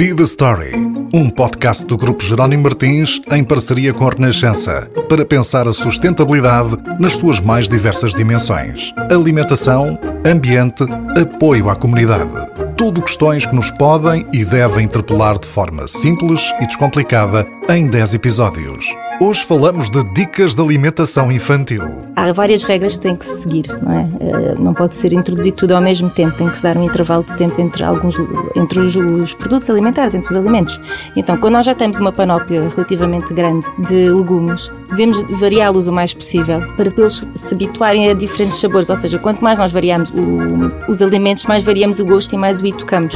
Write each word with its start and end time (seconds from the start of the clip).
Be 0.00 0.14
the 0.14 0.22
Story, 0.22 0.72
um 1.12 1.28
podcast 1.28 1.84
do 1.84 1.94
Grupo 1.94 2.24
Jerónimo 2.24 2.62
Martins 2.62 3.20
em 3.30 3.44
parceria 3.44 3.92
com 3.92 4.08
a 4.08 4.10
Renascença, 4.10 4.88
para 5.10 5.26
pensar 5.26 5.68
a 5.68 5.74
sustentabilidade 5.74 6.74
nas 6.98 7.12
suas 7.12 7.38
mais 7.38 7.68
diversas 7.68 8.14
dimensões: 8.14 8.94
alimentação, 9.10 9.98
ambiente, 10.26 10.84
apoio 11.20 11.68
à 11.68 11.76
comunidade. 11.76 12.32
Tudo 12.78 13.02
questões 13.02 13.44
que 13.44 13.54
nos 13.54 13.70
podem 13.72 14.26
e 14.32 14.42
devem 14.42 14.86
interpelar 14.86 15.38
de 15.38 15.46
forma 15.46 15.86
simples 15.86 16.50
e 16.62 16.66
descomplicada 16.66 17.46
em 17.68 17.86
10 17.86 18.14
episódios. 18.14 18.86
Hoje 19.22 19.44
falamos 19.44 19.90
de 19.90 20.02
dicas 20.14 20.54
de 20.54 20.62
alimentação 20.62 21.30
infantil. 21.30 21.82
Há 22.16 22.32
várias 22.32 22.62
regras 22.62 22.96
que 22.96 23.02
têm 23.02 23.14
que 23.14 23.26
se 23.26 23.42
seguir, 23.42 23.66
não 23.82 23.92
é? 23.92 24.08
Eh, 24.18 24.54
não 24.58 24.72
pode 24.72 24.94
ser 24.94 25.12
introduzido 25.12 25.58
tudo 25.58 25.72
ao 25.72 25.82
mesmo 25.82 26.08
tempo, 26.08 26.38
tem 26.38 26.48
que 26.48 26.56
se 26.56 26.62
dar 26.62 26.74
um 26.78 26.84
intervalo 26.84 27.22
de 27.22 27.36
tempo 27.36 27.60
entre 27.60 27.84
alguns 27.84 28.16
entre 28.56 28.80
os, 28.80 28.96
os 28.96 29.34
produtos 29.34 29.68
alimentares, 29.68 30.14
entre 30.14 30.32
os 30.32 30.38
alimentos. 30.38 30.80
Então, 31.14 31.36
quando 31.36 31.52
nós 31.52 31.66
já 31.66 31.74
temos 31.74 32.00
uma 32.00 32.10
panóplia 32.10 32.66
relativamente 32.66 33.34
grande 33.34 33.66
de 33.78 34.08
legumes, 34.10 34.72
devemos 34.88 35.22
variá-los 35.38 35.86
o 35.86 35.92
mais 35.92 36.14
possível 36.14 36.66
para 36.74 36.88
eles 36.88 37.28
se 37.34 37.54
habituarem 37.54 38.08
a 38.08 38.14
diferentes 38.14 38.58
sabores, 38.58 38.88
ou 38.88 38.96
seja, 38.96 39.18
quanto 39.18 39.44
mais 39.44 39.58
nós 39.58 39.70
variamos 39.70 40.08
o, 40.10 40.90
os 40.90 41.02
alimentos, 41.02 41.44
mais 41.44 41.62
variamos 41.62 42.00
o 42.00 42.06
gosto 42.06 42.34
e 42.34 42.38
mais 42.38 42.58
o 42.62 42.72
tocamos. 42.72 43.14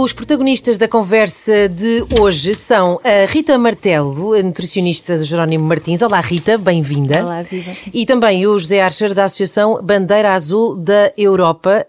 Os 0.00 0.12
protagonistas 0.12 0.78
da 0.78 0.86
conversa 0.86 1.68
de 1.68 2.04
hoje 2.20 2.54
são 2.54 3.00
a 3.02 3.26
Rita 3.26 3.58
Martelo, 3.58 4.32
a 4.32 4.40
nutricionista 4.40 5.18
de 5.18 5.24
Jerónimo 5.24 5.64
Martins. 5.64 6.02
Olá, 6.02 6.20
Rita, 6.20 6.56
bem-vinda. 6.56 7.24
Olá, 7.24 7.42
viva. 7.42 7.72
E 7.92 8.06
também 8.06 8.46
o 8.46 8.56
José 8.56 8.80
Archer, 8.80 9.12
da 9.12 9.24
Associação 9.24 9.82
Bandeira 9.82 10.34
Azul 10.34 10.76
da 10.76 11.12
Europa. 11.18 11.84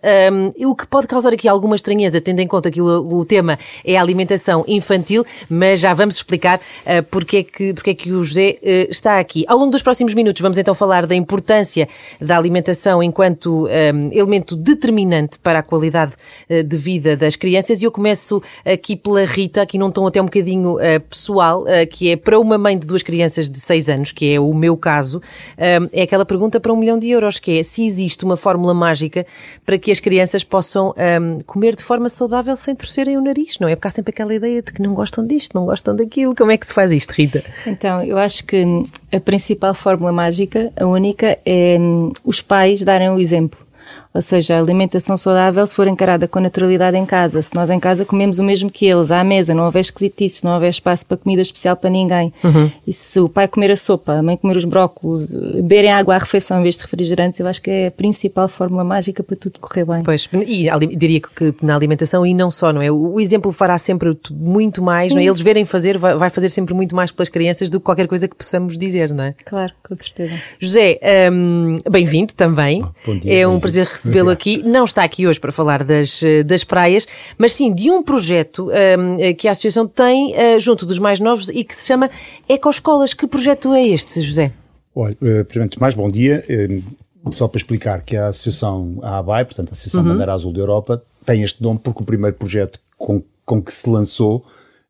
Um, 0.57 0.69
o 0.69 0.75
que 0.75 0.87
pode 0.87 1.05
causar 1.05 1.31
aqui 1.33 1.47
alguma 1.47 1.75
estranheza, 1.75 2.19
tendo 2.19 2.39
em 2.39 2.47
conta 2.47 2.71
que 2.71 2.81
o, 2.81 2.87
o 2.87 3.23
tema 3.23 3.59
é 3.85 3.95
a 3.95 4.01
alimentação 4.01 4.65
infantil, 4.67 5.23
mas 5.47 5.79
já 5.79 5.93
vamos 5.93 6.15
explicar 6.15 6.57
uh, 6.57 7.03
porque, 7.11 7.37
é 7.37 7.43
que, 7.43 7.73
porque 7.75 7.91
é 7.91 7.93
que 7.93 8.11
o 8.11 8.23
José 8.23 8.57
uh, 8.59 8.89
está 8.89 9.19
aqui. 9.19 9.45
Ao 9.47 9.55
longo 9.55 9.69
dos 9.69 9.83
próximos 9.83 10.15
minutos, 10.15 10.41
vamos 10.41 10.57
então 10.57 10.73
falar 10.73 11.05
da 11.05 11.13
importância 11.13 11.87
da 12.19 12.39
alimentação 12.39 13.03
enquanto 13.03 13.67
um, 13.67 14.11
elemento 14.11 14.55
determinante 14.55 15.37
para 15.37 15.59
a 15.59 15.63
qualidade 15.63 16.13
uh, 16.49 16.63
de 16.63 16.75
vida 16.75 17.15
das 17.15 17.35
crianças. 17.35 17.79
E 17.79 17.85
eu 17.85 17.98
começo 17.99 18.41
aqui 18.65 18.95
pela 18.95 19.25
Rita, 19.25 19.61
aqui 19.61 19.77
num 19.77 19.91
tom 19.91 20.07
até 20.07 20.21
um 20.21 20.25
bocadinho 20.25 20.75
uh, 20.75 20.99
pessoal, 21.09 21.63
uh, 21.63 21.87
que 21.91 22.09
é 22.09 22.15
para 22.15 22.39
uma 22.39 22.57
mãe 22.57 22.79
de 22.79 22.87
duas 22.87 23.03
crianças 23.03 23.49
de 23.49 23.59
6 23.59 23.89
anos, 23.89 24.11
que 24.13 24.33
é 24.33 24.39
o 24.39 24.53
meu 24.53 24.77
caso, 24.77 25.17
uh, 25.17 25.89
é 25.91 26.03
aquela 26.03 26.25
pergunta 26.25 26.61
para 26.61 26.71
um 26.71 26.77
milhão 26.77 26.97
de 26.97 27.09
euros, 27.09 27.39
que 27.39 27.59
é 27.59 27.63
se 27.63 27.83
existe 27.83 28.23
uma 28.23 28.37
fórmula 28.37 28.73
mágica 28.73 29.25
para 29.65 29.77
que 29.77 29.91
as 29.91 29.99
crianças 29.99 30.45
possam 30.45 30.93
um, 31.21 31.41
comer 31.41 31.75
de 31.75 31.83
forma 31.83 32.07
saudável 32.07 32.55
sem 32.55 32.73
torcerem 32.73 33.17
o 33.17 33.21
nariz, 33.21 33.59
não 33.59 33.67
é? 33.67 33.75
Porque 33.75 33.89
há 33.89 33.91
sempre 33.91 34.11
aquela 34.11 34.33
ideia 34.33 34.61
de 34.61 34.71
que 34.71 34.81
não 34.81 34.93
gostam 34.93 35.27
disto, 35.27 35.53
não 35.53 35.65
gostam 35.65 35.93
daquilo. 35.93 36.33
Como 36.33 36.51
é 36.51 36.57
que 36.57 36.65
se 36.65 36.73
faz 36.73 36.93
isto, 36.93 37.11
Rita? 37.11 37.43
Então, 37.67 38.01
eu 38.01 38.17
acho 38.17 38.45
que 38.45 38.63
a 39.11 39.19
principal 39.19 39.73
fórmula 39.73 40.13
mágica, 40.13 40.71
a 40.79 40.85
única, 40.85 41.37
é 41.45 41.77
um, 41.77 42.13
os 42.23 42.41
pais 42.41 42.81
darem 42.81 43.09
o 43.09 43.19
exemplo. 43.19 43.68
Ou 44.11 44.21
seja, 44.21 44.55
a 44.55 44.59
alimentação 44.59 45.15
saudável, 45.15 45.65
se 45.67 45.75
for 45.75 45.87
encarada 45.87 46.27
com 46.27 46.39
naturalidade 46.39 46.97
em 46.97 47.05
casa, 47.05 47.41
se 47.43 47.53
nós 47.53 47.69
em 47.69 47.79
casa 47.79 48.03
comemos 48.03 48.39
o 48.39 48.43
mesmo 48.43 48.69
que 48.69 48.85
eles, 48.85 49.11
à 49.11 49.23
mesa, 49.23 49.53
não 49.53 49.65
houver 49.65 49.81
esquisitices, 49.81 50.41
não 50.41 50.53
houver 50.53 50.69
espaço 50.69 51.05
para 51.05 51.15
comida 51.17 51.43
especial 51.43 51.75
para 51.75 51.91
ninguém, 51.91 52.33
uhum. 52.43 52.71
e 52.87 52.91
se 52.91 53.19
o 53.19 53.29
pai 53.29 53.47
comer 53.47 53.69
a 53.69 53.77
sopa, 53.77 54.13
a 54.13 54.23
mãe 54.23 54.35
comer 54.35 54.57
os 54.57 54.65
brócolos, 54.65 55.31
beberem 55.31 55.91
água 55.91 56.15
à 56.15 56.17
refeição 56.17 56.59
em 56.59 56.63
vez 56.63 56.75
de 56.75 56.81
refrigerantes, 56.81 57.39
eu 57.39 57.47
acho 57.47 57.61
que 57.61 57.69
é 57.69 57.87
a 57.87 57.91
principal 57.91 58.49
fórmula 58.49 58.83
mágica 58.83 59.21
para 59.21 59.37
tudo 59.37 59.59
correr 59.59 59.85
bem. 59.85 60.01
Pois, 60.03 60.27
e 60.33 60.67
diria 60.95 61.21
que 61.21 61.53
na 61.61 61.75
alimentação 61.75 62.25
e 62.25 62.33
não 62.33 62.49
só, 62.49 62.73
não 62.73 62.81
é? 62.81 62.91
O 62.91 63.19
exemplo 63.19 63.51
fará 63.51 63.77
sempre 63.77 64.17
muito 64.31 64.81
mais, 64.81 65.13
não 65.13 65.21
é? 65.21 65.25
Eles 65.25 65.39
verem 65.39 65.65
fazer, 65.65 65.99
vai 65.99 66.31
fazer 66.31 66.49
sempre 66.49 66.73
muito 66.73 66.95
mais 66.95 67.11
pelas 67.11 67.29
crianças 67.29 67.69
do 67.69 67.79
que 67.79 67.85
qualquer 67.85 68.07
coisa 68.07 68.27
que 68.27 68.35
possamos 68.35 68.75
dizer, 68.75 69.13
não 69.13 69.25
é? 69.25 69.35
Claro, 69.45 69.71
com 69.87 69.95
certeza. 69.95 70.33
José, 70.59 70.99
um, 71.31 71.75
bem-vindo 71.91 72.33
também. 72.33 72.83
Bom 73.05 73.17
dia, 73.19 73.41
é 73.41 73.47
um 73.47 73.59
prazer 73.59 73.85
recebê-lo 73.99 74.29
aqui. 74.29 74.63
Não 74.63 74.85
está 74.85 75.03
aqui 75.03 75.27
hoje 75.27 75.39
para 75.39 75.51
falar 75.51 75.83
das, 75.83 76.23
eh, 76.23 76.43
das 76.43 76.63
praias, 76.63 77.07
mas 77.37 77.53
sim 77.53 77.73
de 77.73 77.91
um 77.91 78.01
projeto 78.01 78.67
um, 78.67 78.71
ehm, 78.71 79.35
que 79.35 79.47
a 79.47 79.51
Associação 79.51 79.87
tem 79.87 80.33
uh, 80.33 80.59
junto 80.59 80.85
dos 80.85 80.99
mais 80.99 81.19
novos 81.19 81.49
e 81.49 81.63
que 81.63 81.75
se 81.75 81.85
chama 81.85 82.09
Ecoescolas. 82.47 83.13
Que 83.13 83.27
projeto 83.27 83.73
é 83.73 83.85
este, 83.87 84.21
José? 84.21 84.51
Olha, 84.95 85.13
uh, 85.21 85.45
primeiro 85.45 85.69
de 85.69 85.79
mais, 85.79 85.93
bom 85.93 86.09
dia. 86.09 86.43
Uh, 86.49 87.31
só 87.31 87.47
para 87.47 87.57
explicar 87.57 88.01
que 88.01 88.15
a 88.15 88.27
Associação 88.27 88.99
a 89.01 89.17
ABAI, 89.17 89.45
portanto 89.45 89.69
a 89.69 89.71
Associação 89.73 90.01
uhum. 90.01 90.09
Bandeira 90.09 90.33
Azul 90.33 90.53
da 90.53 90.59
Europa, 90.59 91.03
tem 91.25 91.43
este 91.43 91.61
nome 91.61 91.79
porque 91.83 92.01
o 92.01 92.05
primeiro 92.05 92.35
projeto 92.35 92.79
com, 92.97 93.21
com 93.45 93.61
que 93.61 93.73
se 93.73 93.89
lançou 93.89 94.43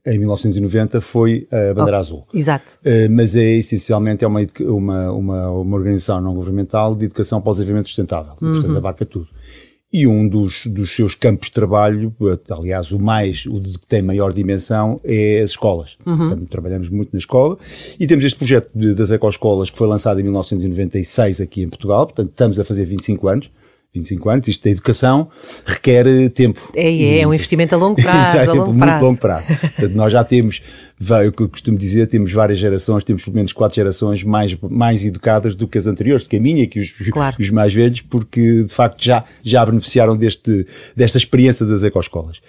em 0.06 0.18
1990 0.18 1.02
foi 1.02 1.48
a 1.52 1.74
Bandeira 1.74 1.98
oh, 1.98 2.00
Azul. 2.00 2.28
Exato. 2.34 2.80
Uh, 2.86 3.12
mas 3.12 3.36
é 3.36 3.54
essencialmente 3.58 4.24
é 4.24 4.28
uma, 4.28 4.42
uma, 4.62 5.12
uma, 5.12 5.52
uma, 5.52 5.78
organização 5.78 6.22
não 6.22 6.34
governamental 6.34 6.96
de 6.96 7.06
educação 7.06 7.42
para 7.42 7.52
o 7.52 7.54
desenvolvimento 7.54 7.88
sustentável. 7.88 8.34
Uhum. 8.42 8.54
Portanto, 8.54 8.78
abarca 8.78 9.06
tudo. 9.06 9.28
E 9.92 10.06
um 10.06 10.28
dos, 10.28 10.68
dos 10.68 10.96
seus 10.96 11.16
campos 11.16 11.48
de 11.48 11.54
trabalho, 11.54 12.16
aliás, 12.52 12.92
o 12.92 13.00
mais, 13.00 13.48
o 13.48 13.60
que 13.60 13.88
tem 13.88 14.04
maior 14.04 14.32
dimensão, 14.32 15.02
é 15.04 15.42
as 15.42 15.52
escolas. 15.52 15.98
Uhum. 16.06 16.18
Portanto, 16.18 16.46
trabalhamos 16.48 16.90
muito 16.90 17.10
na 17.12 17.18
escola. 17.18 17.58
E 18.00 18.06
temos 18.06 18.24
este 18.24 18.38
projeto 18.38 18.70
de, 18.74 18.94
das 18.94 19.10
ecoescolas 19.10 19.72
que 19.72 19.78
foi 19.78 19.88
lançado 19.88 20.20
em 20.20 20.24
1996 20.24 21.42
aqui 21.42 21.64
em 21.64 21.70
Portugal. 21.70 22.06
Portanto, 22.06 22.30
estamos 22.30 22.60
a 22.60 22.64
fazer 22.64 22.86
25 22.86 23.28
anos. 23.28 23.50
25 23.94 24.30
anos, 24.30 24.48
isto 24.48 24.64
da 24.64 24.70
educação 24.70 25.30
requer 25.66 26.06
eh, 26.06 26.30
tempo. 26.30 26.72
É, 26.76 26.94
é, 26.94 27.22
é 27.22 27.28
um 27.28 27.34
investimento 27.34 27.74
a 27.74 27.78
longo 27.78 27.96
prazo. 28.02 28.38
a 28.38 28.54
longo 28.54 28.68
muito 28.68 28.80
prazo. 28.80 29.06
longo 29.06 29.20
prazo. 29.20 29.48
Portanto, 29.48 29.94
nós 29.94 30.12
já 30.12 30.24
temos, 30.24 30.62
eu 31.24 31.50
costumo 31.50 31.76
dizer, 31.76 32.06
temos 32.08 32.32
várias 32.32 32.60
gerações, 32.60 33.04
temos 33.04 33.24
pelo 33.24 33.36
menos 33.36 33.52
quatro 33.52 33.76
gerações 33.76 34.24
mais, 34.24 34.56
mais 34.62 35.04
educadas 35.04 35.56
do 35.56 35.68
que 35.68 35.78
as 35.78 35.88
anteriores, 35.88 36.24
do 36.24 36.30
que 36.30 36.38
a 36.38 36.40
minha, 36.40 36.68
que 36.68 36.80
os, 36.80 36.92
claro. 37.10 37.36
os 37.40 37.50
mais 37.50 37.74
velhos, 37.74 38.02
porque 38.02 38.64
de 38.64 38.74
facto 38.74 39.04
já, 39.04 39.24
já 39.44 39.66
beneficiaram 39.66 40.16
deste, 40.16 40.68
desta 40.96 41.18
experiência 41.18 41.66
das 41.66 41.84
ecoescolas. 41.84 42.40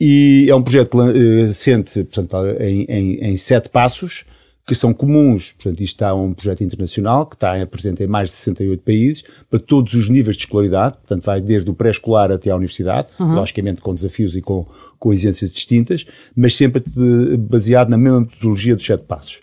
E 0.00 0.46
é 0.48 0.54
um 0.54 0.62
projeto 0.62 0.90
que 0.90 0.96
uh, 0.96 1.44
assente, 1.44 2.04
portanto, 2.04 2.36
em, 2.60 2.84
em, 2.88 3.30
em 3.30 3.36
sete 3.36 3.68
passos, 3.68 4.24
que 4.66 4.74
são 4.74 4.92
comuns. 4.92 5.52
Portanto, 5.52 5.80
isto 5.82 5.94
está 5.94 6.14
um 6.14 6.32
projeto 6.32 6.62
internacional 6.64 7.26
que 7.26 7.36
está 7.36 7.66
presente 7.66 8.02
em 8.02 8.06
mais 8.06 8.28
de 8.28 8.34
68 8.36 8.82
países, 8.82 9.24
para 9.50 9.58
todos 9.58 9.94
os 9.94 10.08
níveis 10.08 10.36
de 10.36 10.44
escolaridade, 10.44 10.96
portanto, 10.96 11.24
vai 11.24 11.40
desde 11.40 11.70
o 11.70 11.74
pré-escolar 11.74 12.30
até 12.30 12.50
à 12.50 12.56
universidade, 12.56 13.08
uhum. 13.18 13.34
logicamente 13.34 13.80
com 13.80 13.94
desafios 13.94 14.34
e 14.36 14.40
com, 14.40 14.66
com 14.98 15.12
exigências 15.12 15.52
distintas, 15.52 16.06
mas 16.34 16.56
sempre 16.56 16.82
baseado 17.38 17.90
na 17.90 17.98
mesma 17.98 18.20
metodologia 18.20 18.74
dos 18.74 18.86
sete 18.86 19.04
passos, 19.04 19.40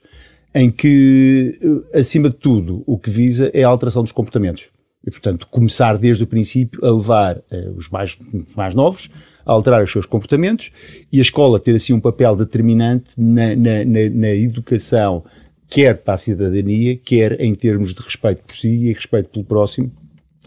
em 0.53 0.71
que, 0.71 1.59
acima 1.93 2.29
de 2.29 2.35
tudo, 2.35 2.83
o 2.85 2.97
que 2.97 3.09
visa 3.09 3.51
é 3.53 3.63
a 3.63 3.67
alteração 3.67 4.01
dos 4.01 4.11
comportamentos. 4.11 4.69
E, 5.05 5.09
portanto, 5.09 5.47
começar 5.49 5.97
desde 5.97 6.23
o 6.23 6.27
princípio 6.27 6.85
a 6.85 6.91
levar 6.91 7.37
uh, 7.37 7.71
os 7.75 7.89
mais, 7.89 8.17
mais 8.55 8.75
novos 8.75 9.09
a 9.43 9.51
alterar 9.51 9.83
os 9.83 9.91
seus 9.91 10.05
comportamentos 10.05 10.71
e 11.11 11.17
a 11.17 11.21
escola 11.21 11.59
ter 11.59 11.75
assim 11.75 11.93
um 11.93 11.99
papel 11.99 12.35
determinante 12.35 13.13
na, 13.17 13.55
na, 13.55 13.83
na, 13.83 14.09
na 14.11 14.29
educação, 14.29 15.23
quer 15.67 15.97
para 15.97 16.13
a 16.13 16.17
cidadania, 16.17 16.95
quer 16.97 17.41
em 17.41 17.55
termos 17.55 17.93
de 17.93 18.01
respeito 18.01 18.43
por 18.43 18.55
si 18.55 18.69
e 18.69 18.93
respeito 18.93 19.29
pelo 19.29 19.43
próximo, 19.43 19.91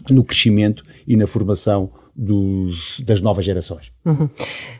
no 0.09 0.23
crescimento 0.23 0.83
e 1.07 1.15
na 1.15 1.27
formação 1.27 1.89
dos, 2.15 2.77
das 3.03 3.19
novas 3.19 3.43
gerações. 3.43 3.91
Uhum. 4.05 4.29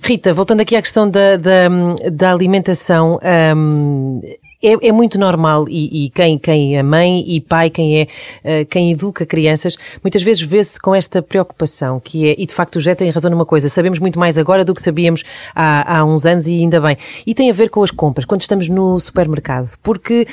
Rita, 0.02 0.34
voltando 0.34 0.62
aqui 0.62 0.76
à 0.76 0.82
questão 0.82 1.10
da, 1.10 1.36
da, 1.36 1.70
da 2.12 2.32
alimentação, 2.32 3.20
um, 3.56 4.22
é, 4.68 4.88
é 4.88 4.92
muito 4.92 5.20
normal 5.20 5.66
e, 5.70 6.06
e, 6.06 6.10
quem, 6.10 6.38
quem 6.38 6.78
é 6.78 6.84
mãe 6.84 7.24
e 7.28 7.40
pai, 7.40 7.70
quem 7.70 8.02
é 8.02 8.04
uh, 8.04 8.66
quem 8.66 8.92
educa 8.92 9.26
crianças, 9.26 9.78
muitas 10.04 10.24
vezes 10.24 10.42
vê-se 10.42 10.80
com 10.80 10.96
esta 10.96 11.22
preocupação 11.22 12.00
que 12.00 12.30
é, 12.30 12.36
e 12.38 12.46
de 12.46 12.54
facto 12.54 12.78
o 12.78 12.82
Jé 12.82 12.96
tem 12.96 13.10
razão 13.10 13.30
numa 13.32 13.46
coisa, 13.46 13.70
sabemos 13.70 14.00
muito 14.00 14.20
mais 14.20 14.38
agora 14.38 14.66
do 14.66 14.74
que 14.74 14.82
sabíamos 14.82 15.24
há, 15.54 15.98
há 15.98 16.06
uns 16.06 16.26
anos 16.26 16.48
e 16.48 16.54
ainda 16.54 16.80
bem. 16.82 16.98
E 17.26 17.34
tem 17.34 17.50
a 17.50 17.54
ver 17.54 17.70
com 17.70 17.84
as 17.84 17.92
compras, 17.92 18.26
quando 18.26 18.42
estamos 18.42 18.70
no 18.70 19.00
supermercado, 19.00 19.70
porque 19.84 20.28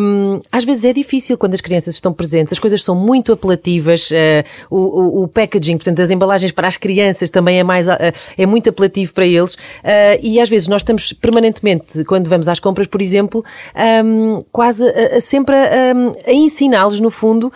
um, 0.00 0.40
às 0.50 0.64
vezes 0.64 0.84
é 0.84 0.92
difícil 0.92 1.36
quando 1.38 1.54
as 1.54 1.60
crianças 1.60 1.94
estão 1.94 2.12
presentes, 2.12 2.52
as 2.52 2.58
coisas 2.58 2.82
são 2.82 2.94
muito 2.94 3.32
apelativas, 3.32 4.10
uh, 4.10 4.14
o, 4.70 4.76
o, 4.76 5.22
o, 5.24 5.28
packaging, 5.28 5.76
portanto 5.76 6.00
as 6.00 6.10
embalagens 6.10 6.52
para 6.52 6.68
as 6.68 6.76
crianças 6.76 7.30
também 7.30 7.58
é 7.58 7.64
mais, 7.64 7.86
uh, 7.86 7.92
é 8.36 8.46
muito 8.46 8.70
apelativo 8.70 9.12
para 9.14 9.26
eles 9.26 9.56
e 10.22 10.40
às 10.40 10.48
vezes 10.48 10.68
nós 10.68 10.82
estamos 10.82 11.12
permanentemente, 11.12 12.04
quando 12.04 12.28
vamos 12.28 12.48
às 12.48 12.60
compras, 12.60 12.86
por 12.86 13.00
exemplo, 13.00 13.44
um, 14.04 14.42
quase 14.50 14.84
a, 14.84 15.20
sempre 15.20 15.54
a, 15.54 15.92
a 16.26 16.32
ensiná-los, 16.32 17.00
no 17.00 17.10
fundo, 17.10 17.48
uh, 17.48 17.52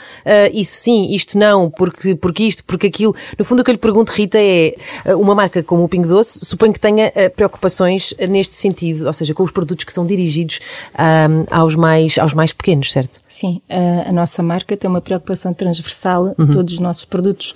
isso 0.53 0.77
sim, 0.77 1.13
isto 1.15 1.39
não, 1.39 1.71
porque, 1.71 2.15
porque 2.15 2.45
isto, 2.45 2.65
porque 2.65 2.87
aquilo. 2.87 3.15
No 3.39 3.45
fundo, 3.45 3.61
o 3.61 3.65
que 3.65 3.71
eu 3.71 3.75
lhe 3.75 3.79
pergunto, 3.79 4.13
Rita, 4.13 4.39
é 4.39 4.75
ah, 5.05 5.17
uma 5.17 5.35
marca 5.35 5.63
como 5.63 5.85
o 5.85 5.89
Pingo 5.89 6.09
Doce, 6.09 6.45
suponho 6.45 6.73
que 6.73 6.81
tenha 6.81 7.09
uh, 7.09 7.31
preocupações 7.35 8.15
neste 8.29 8.55
sentido, 8.55 9.07
ou 9.07 9.13
seja, 9.13 9.35
com 9.35 9.43
os 9.43 9.53
produtos 9.53 9.85
que 9.85 9.93
são 9.93 10.07
dirigidos 10.07 10.61
um, 10.99 11.55
aos, 11.55 11.77
mais, 11.77 12.19
aos 12.19 12.35
mais 12.35 12.53
pequenos, 12.53 12.93
certo? 12.93 13.21
Sim, 13.29 13.61
a, 13.69 14.13
nossa 14.13 14.43
marca 14.43 14.77
tem 14.77 14.89
uma 14.89 15.01
preocupação 15.01 15.53
transversal 15.53 16.35
uhum. 16.39 16.51
todos 16.51 16.75
os 16.75 16.81
nossos 16.81 17.05
produtos. 17.05 17.55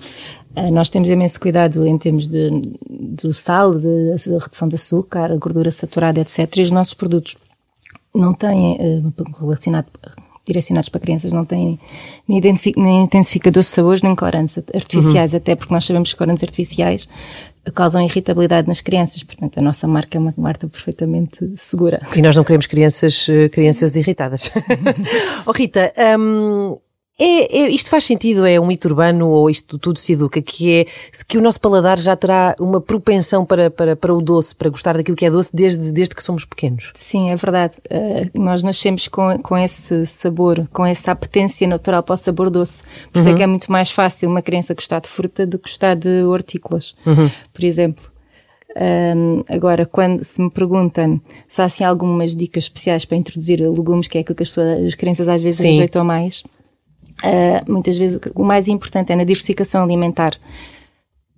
Nós 0.72 0.90
temos 0.90 1.08
imenso 1.08 1.38
cuidado 1.38 1.86
em 1.86 1.96
termos 1.96 2.26
de, 2.26 2.50
do 2.88 3.32
sal, 3.32 3.74
de, 3.74 4.16
de 4.16 4.30
redução 4.30 4.66
de 4.66 4.74
açúcar, 4.74 5.36
gordura 5.36 5.70
saturada, 5.70 6.20
etc. 6.20 6.56
E 6.56 6.62
os 6.62 6.72
nossos 6.72 6.94
produtos 6.94 7.36
não 8.18 8.34
têm, 8.34 8.76
uh, 8.80 9.40
relacionado, 9.40 9.86
direcionados 10.46 10.88
para 10.88 11.00
crianças, 11.00 11.32
não 11.32 11.44
têm 11.44 11.78
nem, 12.26 12.40
nem 12.76 13.04
intensificadores 13.04 13.66
de 13.66 13.74
sabores, 13.74 14.02
nem 14.02 14.16
corantes 14.16 14.58
artificiais, 14.74 15.32
uhum. 15.32 15.38
até 15.38 15.54
porque 15.54 15.72
nós 15.72 15.84
sabemos 15.84 16.12
que 16.12 16.18
corantes 16.18 16.42
artificiais 16.42 17.08
causam 17.74 18.02
irritabilidade 18.02 18.66
nas 18.66 18.80
crianças. 18.80 19.22
Portanto, 19.22 19.58
a 19.58 19.62
nossa 19.62 19.86
marca 19.86 20.16
é 20.16 20.20
uma 20.20 20.34
marca 20.36 20.66
perfeitamente 20.66 21.56
segura. 21.56 22.00
E 22.16 22.22
nós 22.22 22.36
não 22.36 22.44
queremos 22.44 22.66
crianças, 22.66 23.26
eh, 23.28 23.48
crianças 23.48 23.96
irritadas. 23.96 24.50
oh, 25.46 25.52
Rita, 25.52 25.92
um, 26.18 26.78
é, 27.20 27.62
é, 27.62 27.70
isto 27.70 27.90
faz 27.90 28.04
sentido? 28.04 28.46
É 28.46 28.60
um 28.60 28.66
mito 28.66 28.86
urbano 28.86 29.28
ou 29.28 29.50
isto 29.50 29.76
tudo 29.76 29.98
se 29.98 30.12
educa? 30.12 30.40
Que 30.40 30.80
é 30.80 30.86
que 31.26 31.36
o 31.36 31.40
nosso 31.40 31.60
paladar 31.60 31.98
já 31.98 32.14
terá 32.14 32.54
uma 32.60 32.80
propensão 32.80 33.44
para, 33.44 33.70
para, 33.70 33.96
para 33.96 34.14
o 34.14 34.22
doce, 34.22 34.54
para 34.54 34.70
gostar 34.70 34.96
daquilo 34.96 35.16
que 35.16 35.26
é 35.26 35.30
doce 35.30 35.54
desde, 35.54 35.90
desde 35.92 36.14
que 36.14 36.22
somos 36.22 36.44
pequenos? 36.44 36.92
Sim, 36.94 37.30
é 37.30 37.36
verdade. 37.36 37.78
Uh, 37.90 38.40
nós 38.40 38.62
nascemos 38.62 39.08
com, 39.08 39.36
com 39.38 39.58
esse 39.58 40.06
sabor, 40.06 40.68
com 40.72 40.86
essa 40.86 41.10
apetência 41.10 41.66
natural 41.66 42.04
para 42.04 42.14
o 42.14 42.16
sabor 42.16 42.50
doce. 42.50 42.82
Por 43.12 43.18
isso 43.18 43.28
é 43.28 43.30
uhum. 43.30 43.34
é 43.34 43.38
que 43.38 43.42
é 43.42 43.46
muito 43.46 43.72
mais 43.72 43.90
fácil 43.90 44.28
uma 44.28 44.40
criança 44.42 44.72
gostar 44.72 45.00
de 45.00 45.08
fruta 45.08 45.44
do 45.44 45.58
que 45.58 45.68
gostar 45.68 45.96
de 45.96 46.22
hortícolas, 46.22 46.94
uhum. 47.04 47.28
por 47.52 47.64
exemplo. 47.64 48.04
Um, 48.76 49.42
agora, 49.48 49.84
quando 49.84 50.22
se 50.22 50.40
me 50.40 50.50
perguntam 50.50 51.20
se 51.48 51.60
há 51.60 51.64
assim 51.64 51.82
algumas 51.82 52.36
dicas 52.36 52.64
especiais 52.64 53.04
para 53.04 53.16
introduzir 53.16 53.60
legumes, 53.60 54.06
que 54.06 54.18
é 54.18 54.20
aquilo 54.20 54.36
que 54.36 54.42
as, 54.44 54.50
pessoas, 54.50 54.84
as 54.86 54.94
crianças 54.94 55.26
às 55.26 55.42
vezes 55.42 55.60
Sim. 55.60 55.68
rejeitam 55.68 56.04
mais, 56.04 56.44
Uh, 57.24 57.70
muitas 57.72 57.96
vezes 57.96 58.16
o, 58.16 58.42
o, 58.42 58.44
mais 58.44 58.68
importante 58.68 59.12
é 59.12 59.16
na 59.16 59.24
diversificação 59.24 59.82
alimentar. 59.82 60.36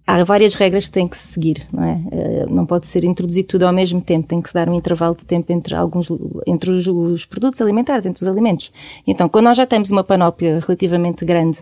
Há 0.06 0.24
várias 0.24 0.54
regras 0.54 0.86
que 0.86 0.92
tem 0.92 1.06
que 1.06 1.16
se 1.16 1.28
seguir, 1.28 1.66
não 1.72 1.84
é? 1.84 1.92
Uh, 1.94 2.54
não 2.54 2.66
pode 2.66 2.86
ser 2.86 3.04
introduzido 3.04 3.48
tudo 3.48 3.62
ao 3.62 3.72
mesmo 3.72 4.00
tempo, 4.00 4.28
tem 4.28 4.42
que 4.42 4.48
se 4.48 4.54
dar 4.54 4.68
um 4.68 4.74
intervalo 4.74 5.14
de 5.14 5.24
tempo 5.24 5.52
entre 5.52 5.74
alguns, 5.74 6.10
entre 6.46 6.70
os, 6.70 6.86
os 6.86 7.24
produtos 7.24 7.60
alimentares, 7.60 8.04
entre 8.04 8.22
os 8.22 8.28
alimentos. 8.28 8.70
Então, 9.06 9.28
quando 9.28 9.44
nós 9.46 9.56
já 9.56 9.66
temos 9.66 9.90
uma 9.90 10.04
panóplia 10.04 10.58
relativamente 10.60 11.24
grande 11.24 11.58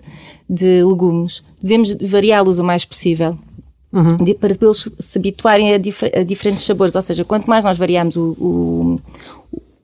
de 0.49 0.82
legumes, 0.82 1.43
devemos 1.62 1.94
variá-los 2.00 2.59
o 2.59 2.64
mais 2.64 2.85
possível, 2.85 3.38
Uhum. 3.91 4.19
para 4.35 4.53
eles 4.61 4.91
se 4.99 5.19
habituarem 5.19 5.73
a, 5.73 5.79
dif 5.79 6.05
a, 6.05 6.23
diferentes 6.23 6.64
sabores. 6.64 6.94
Ou 6.94 7.00
seja, 7.00 7.25
quanto 7.25 7.49
mais 7.49 7.64
nós 7.64 7.79
variamos 7.79 8.17
o, 8.17 8.37
o, 8.38 9.00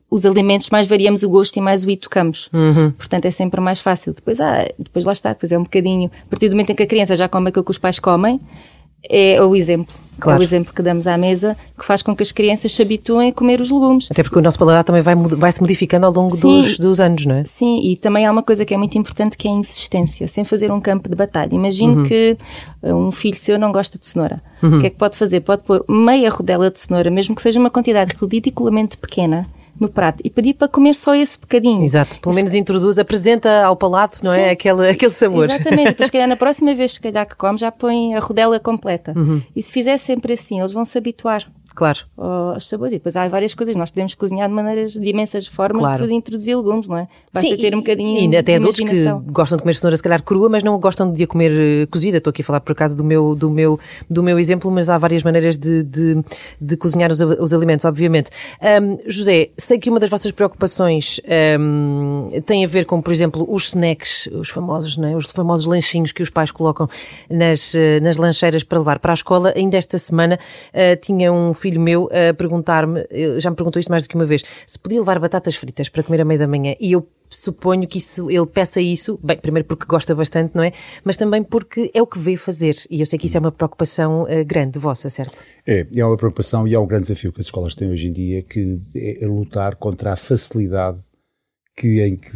os 0.09 0.25
alimentos, 0.25 0.69
mais 0.69 0.87
variamos 0.87 1.23
o 1.23 1.29
gosto 1.29 1.57
e 1.57 1.61
mais 1.61 1.83
o 1.83 1.89
i 1.89 1.97
tocamos. 1.97 2.49
Uhum. 2.53 2.91
Portanto, 2.91 3.25
é 3.25 3.31
sempre 3.31 3.59
mais 3.59 3.81
fácil. 3.81 4.13
Depois, 4.13 4.39
ah, 4.39 4.67
depois 4.77 5.05
lá 5.05 5.13
está, 5.13 5.33
depois 5.33 5.51
é 5.51 5.57
um 5.57 5.63
bocadinho. 5.63 6.09
A 6.25 6.29
partir 6.29 6.47
do 6.47 6.51
momento 6.51 6.71
em 6.71 6.75
que 6.75 6.83
a 6.83 6.87
criança 6.87 7.15
já 7.15 7.27
come 7.27 7.49
aquilo 7.49 7.65
que 7.65 7.71
os 7.71 7.77
pais 7.77 7.99
comem, 7.99 8.39
é 9.09 9.41
o 9.41 9.55
exemplo. 9.55 9.93
Claro. 10.17 10.39
É 10.39 10.39
o 10.39 10.43
exemplo 10.43 10.73
que 10.73 10.81
damos 10.81 11.07
à 11.07 11.17
mesa 11.17 11.57
que 11.77 11.85
faz 11.85 12.01
com 12.01 12.15
que 12.15 12.23
as 12.23 12.31
crianças 12.31 12.71
se 12.71 12.81
habituem 12.81 13.29
a 13.29 13.33
comer 13.33 13.59
os 13.59 13.69
legumes. 13.69 14.07
Até 14.09 14.23
porque 14.23 14.39
o 14.39 14.41
nosso 14.41 14.57
paladar 14.57 14.83
também 14.83 15.01
vai, 15.01 15.13
vai 15.13 15.51
se 15.51 15.59
modificando 15.59 16.05
ao 16.05 16.13
longo 16.13 16.37
dos, 16.37 16.79
dos, 16.79 16.99
anos, 17.01 17.25
não 17.25 17.35
é? 17.35 17.43
Sim, 17.43 17.81
e 17.83 17.97
também 17.97 18.25
há 18.25 18.31
uma 18.31 18.41
coisa 18.41 18.63
que 18.63 18.73
é 18.73 18.77
muito 18.77 18.97
importante 18.97 19.35
que 19.35 19.47
é 19.47 19.51
a 19.51 19.53
insistência, 19.53 20.25
sem 20.27 20.45
fazer 20.45 20.71
um 20.71 20.79
campo 20.79 21.09
de 21.09 21.15
batalha. 21.15 21.53
Imagine 21.53 21.97
uhum. 21.97 22.03
que 22.03 22.37
uh, 22.81 22.95
um 22.95 23.11
filho 23.11 23.37
seu 23.37 23.59
não 23.59 23.73
gosta 23.73 23.99
de 23.99 24.07
cenoura. 24.07 24.41
Uhum. 24.63 24.77
O 24.77 24.79
que 24.79 24.87
é 24.87 24.89
que 24.89 24.97
pode 24.97 25.17
fazer? 25.17 25.41
Pode 25.41 25.63
pôr 25.63 25.83
meia 25.89 26.29
rodela 26.29 26.71
de 26.71 26.79
cenoura, 26.79 27.11
mesmo 27.11 27.35
que 27.35 27.41
seja 27.41 27.59
uma 27.59 27.69
quantidade 27.69 28.15
ridiculamente 28.21 28.97
pequena, 28.97 29.45
no 29.79 29.89
prato 29.89 30.21
e 30.23 30.29
pedir 30.29 30.53
para 30.53 30.67
comer 30.67 30.93
só 30.93 31.13
esse 31.15 31.39
bocadinho. 31.39 31.83
Exato, 31.83 32.19
pelo 32.19 32.35
menos 32.35 32.53
introduz, 32.53 32.97
apresenta 32.97 33.65
ao 33.65 33.75
palato, 33.75 34.19
não 34.23 34.33
é? 34.33 34.37
Sim. 34.37 34.43
é? 34.43 34.49
Aquele, 34.51 34.89
aquele 34.89 35.11
sabor. 35.11 35.49
Exatamente, 35.49 35.89
depois 35.91 36.09
calhar 36.09 36.27
na 36.27 36.35
próxima 36.35 36.73
vez 36.73 36.93
se 36.93 36.99
calhar 36.99 37.27
que 37.27 37.35
come 37.35 37.57
já 37.57 37.71
põe 37.71 38.15
a 38.15 38.19
rodela 38.19 38.59
completa. 38.59 39.13
Uhum. 39.15 39.41
E 39.55 39.61
se 39.61 39.71
fizer 39.71 39.97
sempre 39.97 40.33
assim, 40.33 40.59
eles 40.59 40.73
vão 40.73 40.85
se 40.85 40.97
habituar. 40.97 41.45
Claro. 41.75 41.99
Aos 42.17 42.67
sabores. 42.67 42.93
E 42.93 42.95
depois 42.95 43.15
há 43.17 43.27
várias 43.27 43.53
coisas. 43.53 43.75
Nós 43.75 43.89
podemos 43.89 44.15
cozinhar 44.15 44.47
de 44.47 44.55
maneiras, 44.55 44.93
de 44.93 45.05
imensas 45.05 45.45
formas 45.45 45.81
claro. 45.81 46.07
de 46.07 46.13
introduzir 46.13 46.55
legumes, 46.55 46.87
não 46.87 46.97
é? 46.97 47.07
Basta 47.33 47.49
Sim, 47.49 47.57
ter 47.57 47.75
um 47.75 47.79
bocadinho 47.79 48.33
e 48.33 48.37
até 48.37 48.55
adultos 48.55 48.79
que 48.79 49.05
gostam 49.29 49.57
de 49.57 49.63
comer 49.63 49.73
cenoura, 49.75 49.97
se 49.97 50.03
calhar 50.03 50.23
crua, 50.23 50.47
mas 50.47 50.63
não 50.63 50.79
gostam 50.79 51.11
de 51.11 51.23
a 51.23 51.27
comer 51.27 51.51
eh, 51.51 51.85
cozida. 51.87 52.17
Estou 52.17 52.31
aqui 52.31 52.41
a 52.41 52.45
falar 52.45 52.61
por 52.61 52.71
acaso 52.71 52.95
do 52.95 53.03
meu, 53.03 53.35
do 53.35 53.49
meu, 53.49 53.77
do 54.09 54.23
meu 54.23 54.39
exemplo, 54.39 54.71
mas 54.71 54.89
há 54.89 54.97
várias 54.97 55.21
maneiras 55.21 55.57
de, 55.57 55.83
de, 55.83 56.23
de 56.61 56.77
cozinhar 56.77 57.11
os, 57.11 57.19
os, 57.19 57.53
alimentos, 57.53 57.83
obviamente. 57.83 58.31
Um, 58.81 58.97
José, 59.07 59.49
sei 59.57 59.77
que 59.77 59.89
uma 59.89 59.99
das 59.99 60.09
vossas 60.09 60.31
preocupações 60.31 61.19
um, 61.59 62.31
tem 62.45 62.63
a 62.63 62.67
ver 62.67 62.85
com, 62.85 63.01
por 63.01 63.11
exemplo, 63.11 63.45
os 63.49 63.67
snacks, 63.67 64.29
os 64.31 64.49
famosos, 64.49 64.97
não 64.97 65.09
é? 65.09 65.15
os 65.15 65.25
famosos 65.25 65.65
lanchinhos 65.65 66.13
que 66.13 66.23
os 66.23 66.29
pais 66.29 66.51
colocam 66.51 66.87
nas, 67.29 67.75
eh, 67.75 67.99
nas 67.99 68.17
lancheiras 68.17 68.63
para 68.63 68.79
levar 68.79 68.99
para 68.99 69.11
a 69.11 69.15
escola. 69.15 69.53
Ainda 69.55 69.77
esta 69.77 69.97
semana 69.97 70.39
uh, 70.73 70.95
tinha 71.01 71.33
um 71.33 71.53
filho 71.65 71.81
meu 71.81 72.07
a 72.11 72.33
perguntar-me, 72.33 73.07
já 73.39 73.49
me 73.49 73.55
perguntou 73.55 73.79
isto 73.79 73.89
mais 73.89 74.03
do 74.03 74.09
que 74.09 74.15
uma 74.15 74.25
vez, 74.25 74.43
se 74.67 74.77
podia 74.77 74.99
levar 74.99 75.17
batatas 75.17 75.55
fritas 75.55 75.89
para 75.89 76.03
comer 76.03 76.21
à 76.21 76.25
meia 76.25 76.39
da 76.39 76.47
manhã. 76.47 76.75
E 76.79 76.91
eu 76.91 77.07
suponho 77.27 77.87
que 77.87 77.97
isso, 77.97 78.29
ele 78.29 78.45
peça 78.45 78.79
isso, 78.79 79.19
bem, 79.23 79.35
primeiro 79.37 79.67
porque 79.67 79.85
gosta 79.87 80.13
bastante, 80.13 80.53
não 80.53 80.63
é? 80.63 80.71
Mas 81.03 81.17
também 81.17 81.43
porque 81.43 81.89
é 81.91 82.01
o 82.01 82.05
que 82.05 82.19
vê 82.19 82.37
fazer. 82.37 82.75
E 82.87 82.99
eu 82.99 83.05
sei 83.05 83.17
que 83.17 83.25
isso 83.25 83.37
é 83.37 83.39
uma 83.39 83.51
preocupação 83.51 84.23
uh, 84.23 84.45
grande 84.45 84.77
vossa, 84.77 85.09
certo? 85.09 85.43
É, 85.65 85.87
é 85.95 86.05
uma 86.05 86.17
preocupação 86.17 86.67
e 86.67 86.75
é 86.75 86.79
um 86.79 86.85
grande 86.85 87.07
desafio 87.07 87.33
que 87.33 87.41
as 87.41 87.47
escolas 87.47 87.73
têm 87.73 87.89
hoje 87.89 88.07
em 88.07 88.11
dia, 88.11 88.43
que 88.43 88.79
é 88.95 89.25
lutar 89.25 89.75
contra 89.75 90.13
a 90.13 90.15
facilidade 90.15 90.99
que, 91.75 92.01
em 92.01 92.15
que, 92.15 92.29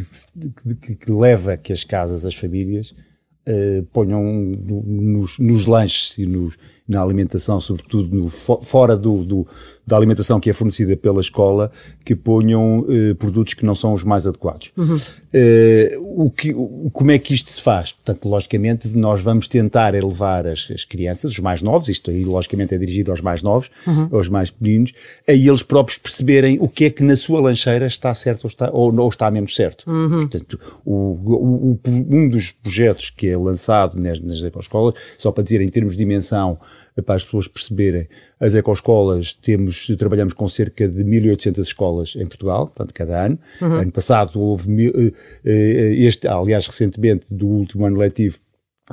que, 0.74 0.96
que 0.96 1.12
leva 1.12 1.56
que 1.56 1.72
as 1.72 1.84
casas, 1.84 2.26
as 2.26 2.34
famílias, 2.34 2.90
uh, 2.90 3.82
ponham 3.92 4.22
nos, 4.24 5.38
nos 5.38 5.66
lanches 5.66 6.18
e 6.18 6.26
nos, 6.26 6.58
na 6.90 7.00
alimentação, 7.00 7.60
sobretudo 7.60 8.14
no, 8.14 8.28
fora 8.28 8.96
do, 8.96 9.22
do, 9.22 9.46
da 9.86 9.96
alimentação 9.96 10.40
que 10.40 10.50
é 10.50 10.52
fornecida 10.52 10.96
pela 10.96 11.20
escola, 11.20 11.70
que 12.04 12.16
ponham 12.16 12.80
uh, 12.80 13.14
produtos 13.14 13.54
que 13.54 13.64
não 13.64 13.76
são 13.76 13.92
os 13.92 14.02
mais 14.02 14.26
adequados. 14.26 14.72
Uhum. 14.76 14.96
Uh, 14.96 16.24
o 16.24 16.30
que, 16.30 16.52
o, 16.52 16.90
como 16.92 17.12
é 17.12 17.18
que 17.18 17.32
isto 17.32 17.48
se 17.48 17.62
faz? 17.62 17.92
Portanto, 17.92 18.28
logicamente, 18.28 18.88
nós 18.88 19.20
vamos 19.20 19.46
tentar 19.46 19.94
elevar 19.94 20.48
as, 20.48 20.68
as 20.74 20.84
crianças, 20.84 21.30
os 21.30 21.38
mais 21.38 21.62
novos, 21.62 21.88
isto 21.88 22.10
aí 22.10 22.24
logicamente 22.24 22.74
é 22.74 22.78
dirigido 22.78 23.12
aos 23.12 23.20
mais 23.20 23.40
novos, 23.40 23.70
uhum. 23.86 24.08
aos 24.10 24.28
mais 24.28 24.50
pequeninos, 24.50 24.92
a 25.28 25.32
eles 25.32 25.62
próprios 25.62 25.96
perceberem 25.96 26.58
o 26.60 26.68
que 26.68 26.86
é 26.86 26.90
que 26.90 27.04
na 27.04 27.14
sua 27.14 27.40
lancheira 27.40 27.86
está 27.86 28.12
certo 28.12 28.44
ou 28.44 28.48
está, 28.48 28.68
ou, 28.72 28.92
ou 28.92 29.08
está 29.08 29.30
menos 29.30 29.54
certo. 29.54 29.88
Uhum. 29.88 30.26
Portanto, 30.26 30.58
o, 30.84 30.92
o, 30.92 31.78
um 31.86 32.28
dos 32.28 32.50
projetos 32.50 33.10
que 33.10 33.28
é 33.28 33.36
lançado 33.36 33.96
nas, 33.96 34.18
nas 34.18 34.38
escolas, 34.38 34.94
só 35.16 35.30
para 35.30 35.44
dizer 35.44 35.60
em 35.60 35.68
termos 35.68 35.92
de 35.92 35.98
dimensão, 35.98 36.58
para 37.04 37.14
as 37.14 37.24
pessoas 37.24 37.48
perceberem, 37.48 38.08
as 38.38 38.54
ecoescolas 38.54 39.34
temos, 39.34 39.86
trabalhamos 39.98 40.34
com 40.34 40.46
cerca 40.48 40.88
de 40.88 41.04
1.800 41.04 41.58
escolas 41.60 42.16
em 42.16 42.26
Portugal, 42.26 42.66
portanto, 42.68 42.94
cada 42.94 43.26
ano. 43.26 43.38
Uhum. 43.60 43.74
Ano 43.76 43.92
passado 43.92 44.40
houve, 44.40 44.86
eh, 44.86 45.12
eh, 45.44 45.94
este, 46.06 46.26
aliás, 46.28 46.66
recentemente, 46.66 47.26
do 47.30 47.46
último 47.46 47.86
ano 47.86 47.98
letivo, 47.98 48.38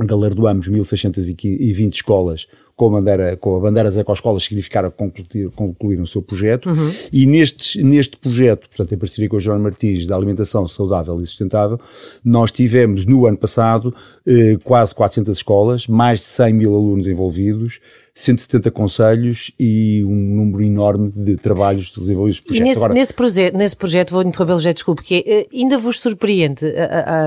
galardoamos 0.06 0.70
1.620 0.70 1.94
escolas 1.94 2.48
com 2.77 2.86
a 2.86 2.89
bandeira, 2.92 3.36
com 3.38 3.58
a 3.58 3.60
bandeira 3.60 3.89
Zé 3.89 4.06
Escolas 4.08 4.44
significaram 4.44 4.92
concluir, 4.92 5.50
concluir 5.56 6.00
o 6.00 6.06
seu 6.06 6.22
projeto 6.22 6.70
uhum. 6.70 6.92
e 7.12 7.25
neste, 7.25 7.84
neste 7.84 8.16
projeto, 8.18 8.70
portanto 8.70 8.94
em 8.94 8.98
parceria 9.00 9.27
com 9.27 9.38
o 9.38 9.39
João 9.39 9.58
Martins 9.58 10.06
da 10.06 10.16
alimentação 10.16 10.68
saudável 10.68 11.20
e 11.20 11.25
sustentável, 11.25 11.80
nós 12.24 12.51
tivemos 12.51 13.04
no 13.04 13.25
ano 13.25 13.38
passado 13.38 13.94
eh, 14.27 14.58
quase 14.63 14.94
400 14.94 15.36
escolas, 15.36 15.88
mais 15.88 16.20
de 16.20 16.25
100 16.25 16.54
mil 16.54 16.75
alunos 16.75 17.08
envolvidos, 17.08 17.80
170 18.13 18.70
conselhos 18.72 19.51
e 19.60 20.04
um 20.04 20.36
número 20.36 20.63
enorme 20.63 21.12
de 21.16 21.36
trabalhos 21.36 21.92
desenvolvidos 21.92 22.39
projetos. 22.39 22.66
E 22.66 22.70
nesse, 22.70 22.80
Agora, 22.80 22.94
nesse, 22.94 23.13
proje 23.13 23.51
nesse 23.51 23.75
projeto, 23.75 24.12
vou 24.12 24.22
interromper-lo 24.22 24.60
já, 24.60 24.72
desculpe, 24.72 25.01
porque 25.01 25.24
é, 25.25 25.48
ainda 25.56 25.77
vos 25.77 26.00
surpreende 26.00 26.66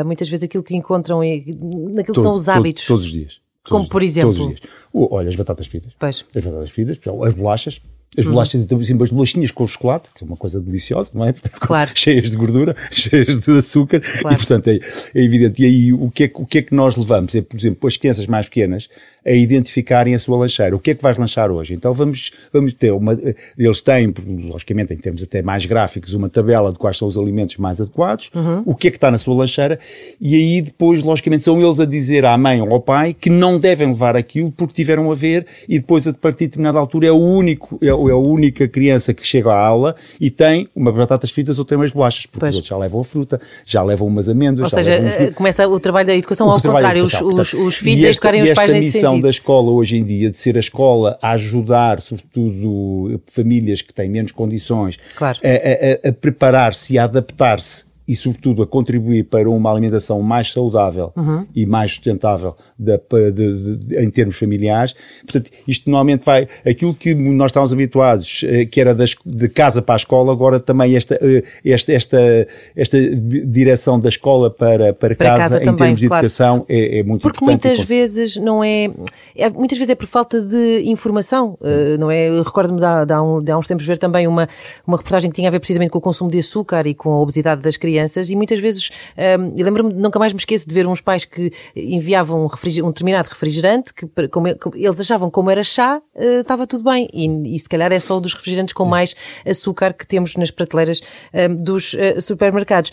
muitas 0.04 0.28
vezes 0.28 0.44
aquilo 0.44 0.64
que 0.64 0.76
encontram 0.76 1.22
e, 1.22 1.56
naquilo 1.94 2.06
todo, 2.06 2.14
que 2.14 2.20
são 2.22 2.34
os 2.34 2.48
hábitos. 2.48 2.59
Todo, 2.62 2.86
todos 2.86 3.06
os 3.06 3.12
dias. 3.12 3.40
Como 3.62 3.88
por 3.88 4.02
exemplo? 4.02 4.32
Todos 4.32 4.46
os 4.46 4.60
dias. 4.60 4.86
olha, 4.92 5.28
as 5.28 5.36
batatas 5.36 5.66
fritas. 5.66 5.92
Pois. 5.98 6.24
As 6.34 6.44
batatas 6.44 6.70
fritas, 6.70 6.98
as 7.24 7.34
bolachas. 7.34 7.80
As 8.18 8.26
uhum. 8.26 8.32
bolachas, 8.32 8.60
então, 8.60 8.78
assim, 8.78 9.00
as 9.00 9.10
bolachinhas 9.10 9.50
com 9.52 9.64
chocolate, 9.66 10.10
que 10.12 10.24
é 10.24 10.26
uma 10.26 10.36
coisa 10.36 10.60
deliciosa, 10.60 11.10
não 11.14 11.24
é? 11.24 11.32
Portanto, 11.32 11.60
claro. 11.60 11.90
Cheias 11.94 12.30
de 12.30 12.36
gordura, 12.36 12.74
cheias 12.90 13.38
de 13.38 13.58
açúcar, 13.58 14.00
claro. 14.00 14.34
e 14.34 14.38
portanto 14.38 14.68
é, 14.68 14.80
é, 15.14 15.22
evidente. 15.22 15.62
E 15.62 15.66
aí 15.66 15.92
o 15.92 16.10
que, 16.10 16.24
é, 16.24 16.30
o 16.34 16.44
que 16.44 16.58
é 16.58 16.62
que 16.62 16.74
nós 16.74 16.96
levamos? 16.96 17.34
É, 17.34 17.42
por 17.42 17.56
exemplo, 17.56 17.86
as 17.86 17.96
crianças 17.96 18.26
mais 18.26 18.48
pequenas 18.48 18.88
a 19.24 19.32
identificarem 19.32 20.14
a 20.14 20.18
sua 20.18 20.38
lancheira. 20.38 20.74
O 20.74 20.78
que 20.78 20.90
é 20.90 20.94
que 20.94 21.02
vais 21.02 21.16
lanchar 21.16 21.50
hoje? 21.50 21.74
Então 21.74 21.92
vamos, 21.92 22.32
vamos 22.52 22.72
ter 22.72 22.92
uma, 22.92 23.18
eles 23.56 23.82
têm, 23.82 24.12
logicamente 24.26 24.94
em 24.94 24.96
termos 24.96 25.22
até 25.22 25.42
mais 25.42 25.66
gráficos, 25.66 26.14
uma 26.14 26.28
tabela 26.28 26.72
de 26.72 26.78
quais 26.78 26.96
são 26.96 27.06
os 27.06 27.16
alimentos 27.16 27.56
mais 27.58 27.80
adequados, 27.80 28.30
uhum. 28.34 28.62
o 28.64 28.74
que 28.74 28.88
é 28.88 28.90
que 28.90 28.96
está 28.96 29.10
na 29.10 29.18
sua 29.18 29.34
lancheira, 29.34 29.78
e 30.20 30.34
aí 30.34 30.62
depois, 30.62 31.02
logicamente, 31.02 31.44
são 31.44 31.60
eles 31.60 31.80
a 31.80 31.84
dizer 31.84 32.24
à 32.24 32.36
mãe 32.36 32.60
ou 32.60 32.72
ao 32.72 32.80
pai 32.80 33.14
que 33.14 33.30
não 33.30 33.58
devem 33.58 33.88
levar 33.88 34.16
aquilo 34.16 34.50
porque 34.50 34.74
tiveram 34.74 35.10
a 35.10 35.14
ver, 35.14 35.46
e 35.68 35.78
depois 35.78 36.08
a 36.08 36.12
partir 36.12 36.44
de 36.44 36.50
determinada 36.50 36.78
altura 36.78 37.06
é 37.06 37.12
o 37.12 37.18
único, 37.18 37.78
é, 37.82 37.92
é 38.10 38.14
a 38.14 38.16
única 38.16 38.68
criança 38.68 39.14
que 39.14 39.26
chega 39.26 39.50
à 39.50 39.58
aula 39.58 39.94
e 40.20 40.30
tem 40.30 40.68
uma 40.74 40.92
batatas 40.92 41.30
fritas 41.30 41.58
ou 41.58 41.64
tem 41.64 41.76
umas 41.76 41.92
bolachas, 41.92 42.26
porque 42.26 42.40
pois. 42.40 42.50
os 42.50 42.56
outros 42.56 42.68
já 42.68 42.78
levam 42.78 43.00
a 43.00 43.04
fruta, 43.04 43.40
já 43.64 43.82
levam 43.82 44.06
umas 44.06 44.28
amêndoas. 44.28 44.72
Ou 44.72 44.82
seja, 44.82 45.00
uns... 45.00 45.12
Eh, 45.12 45.30
começa 45.30 45.66
o 45.68 45.80
trabalho 45.80 46.06
da 46.06 46.16
educação 46.16 46.48
o 46.48 46.50
ao 46.50 46.60
contrário, 46.60 47.02
os, 47.04 47.14
os, 47.14 47.52
os, 47.54 47.74
filhos 47.76 48.04
a 48.04 48.10
educarem 48.10 48.42
os 48.42 48.52
pais 48.52 48.72
nesse 48.72 48.92
sentido. 48.92 49.06
a 49.06 49.10
missão 49.10 49.20
da 49.20 49.30
escola 49.30 49.70
hoje 49.70 49.96
em 49.96 50.04
dia, 50.04 50.30
de 50.30 50.38
ser 50.38 50.56
a 50.56 50.60
escola 50.60 51.18
a 51.22 51.32
ajudar, 51.32 52.00
sobretudo, 52.00 53.20
famílias 53.26 53.82
que 53.82 53.94
têm 53.94 54.08
menos 54.08 54.32
condições, 54.32 54.98
claro. 55.16 55.38
a, 55.42 56.06
a, 56.06 56.10
a 56.10 56.12
preparar-se 56.12 56.94
e 56.94 56.98
a 56.98 57.04
adaptar-se 57.04 57.89
e, 58.10 58.16
sobretudo, 58.16 58.60
a 58.60 58.66
contribuir 58.66 59.22
para 59.22 59.48
uma 59.48 59.70
alimentação 59.70 60.20
mais 60.20 60.50
saudável 60.50 61.12
uhum. 61.16 61.46
e 61.54 61.64
mais 61.64 61.92
sustentável 61.92 62.56
de, 62.76 62.98
de, 63.30 63.76
de, 63.76 63.98
em 64.00 64.10
termos 64.10 64.36
familiares. 64.36 64.96
Portanto, 65.22 65.48
isto 65.68 65.88
normalmente 65.88 66.24
vai, 66.24 66.48
aquilo 66.66 66.92
que 66.92 67.14
nós 67.14 67.50
estávamos 67.52 67.72
habituados, 67.72 68.44
eh, 68.48 68.64
que 68.64 68.80
era 68.80 68.92
das, 68.96 69.14
de 69.24 69.48
casa 69.48 69.80
para 69.80 69.94
a 69.94 69.96
escola, 69.96 70.32
agora 70.32 70.58
também 70.58 70.96
esta, 70.96 71.20
eh, 71.22 71.44
esta, 71.64 71.92
esta, 71.92 72.48
esta 72.74 72.98
direção 73.46 74.00
da 74.00 74.08
escola 74.08 74.50
para, 74.50 74.92
para, 74.92 75.14
para 75.14 75.28
casa, 75.28 75.38
casa, 75.38 75.56
em 75.58 75.64
também, 75.66 75.78
termos 75.78 76.00
de 76.00 76.08
claro. 76.08 76.26
educação, 76.26 76.66
é, 76.68 76.98
é 76.98 77.02
muito 77.04 77.22
Porque 77.22 77.44
importante. 77.44 77.60
Porque 77.60 77.68
muitas 77.68 77.88
vezes 77.88 78.36
não 78.38 78.64
é, 78.64 78.90
é, 79.36 79.48
muitas 79.50 79.78
vezes 79.78 79.90
é 79.90 79.94
por 79.94 80.08
falta 80.08 80.42
de 80.42 80.82
informação, 80.86 81.56
uh, 81.60 81.96
não 82.00 82.10
é? 82.10 82.28
Recordo-me 82.42 82.80
de, 82.80 82.84
há 82.84 83.04
de 83.04 83.52
há 83.52 83.56
uns 83.56 83.68
tempos 83.68 83.86
ver 83.86 83.98
também 83.98 84.26
uma, 84.26 84.48
uma 84.84 84.96
reportagem 84.96 85.30
que 85.30 85.36
tinha 85.36 85.46
a 85.46 85.52
ver 85.52 85.60
precisamente 85.60 85.90
com 85.90 85.98
o 85.98 86.02
consumo 86.02 86.28
de 86.28 86.40
açúcar 86.40 86.88
e 86.88 86.94
com 86.94 87.12
a 87.12 87.20
obesidade 87.20 87.62
das 87.62 87.76
crianças 87.76 87.99
crianças 88.00 88.30
e 88.30 88.36
muitas 88.36 88.58
vezes, 88.58 88.90
um, 89.16 89.54
eu 89.56 89.64
lembro-me, 89.64 89.92
nunca 89.92 90.18
mais 90.18 90.32
me 90.32 90.38
esqueço 90.38 90.66
de 90.68 90.74
ver 90.74 90.86
uns 90.86 91.00
pais 91.00 91.24
que 91.24 91.52
enviavam 91.76 92.46
um, 92.46 92.48
um 92.84 92.88
determinado 92.88 93.28
refrigerante, 93.28 93.92
que 93.92 94.06
como, 94.28 94.48
eles 94.48 95.00
achavam 95.00 95.30
como 95.30 95.50
era 95.50 95.62
chá, 95.62 96.00
uh, 96.14 96.40
estava 96.40 96.66
tudo 96.66 96.84
bem. 96.84 97.08
E, 97.12 97.54
e, 97.54 97.58
se 97.58 97.68
calhar 97.68 97.92
é 97.92 98.00
só 98.00 98.18
um 98.18 98.20
dos 98.20 98.34
refrigerantes 98.34 98.72
com 98.72 98.84
mais 98.84 99.14
açúcar 99.46 99.92
que 99.92 100.06
temos 100.06 100.36
nas 100.36 100.50
prateleiras 100.50 101.00
um, 101.34 101.56
dos 101.56 101.94
uh, 101.94 102.20
supermercados. 102.20 102.90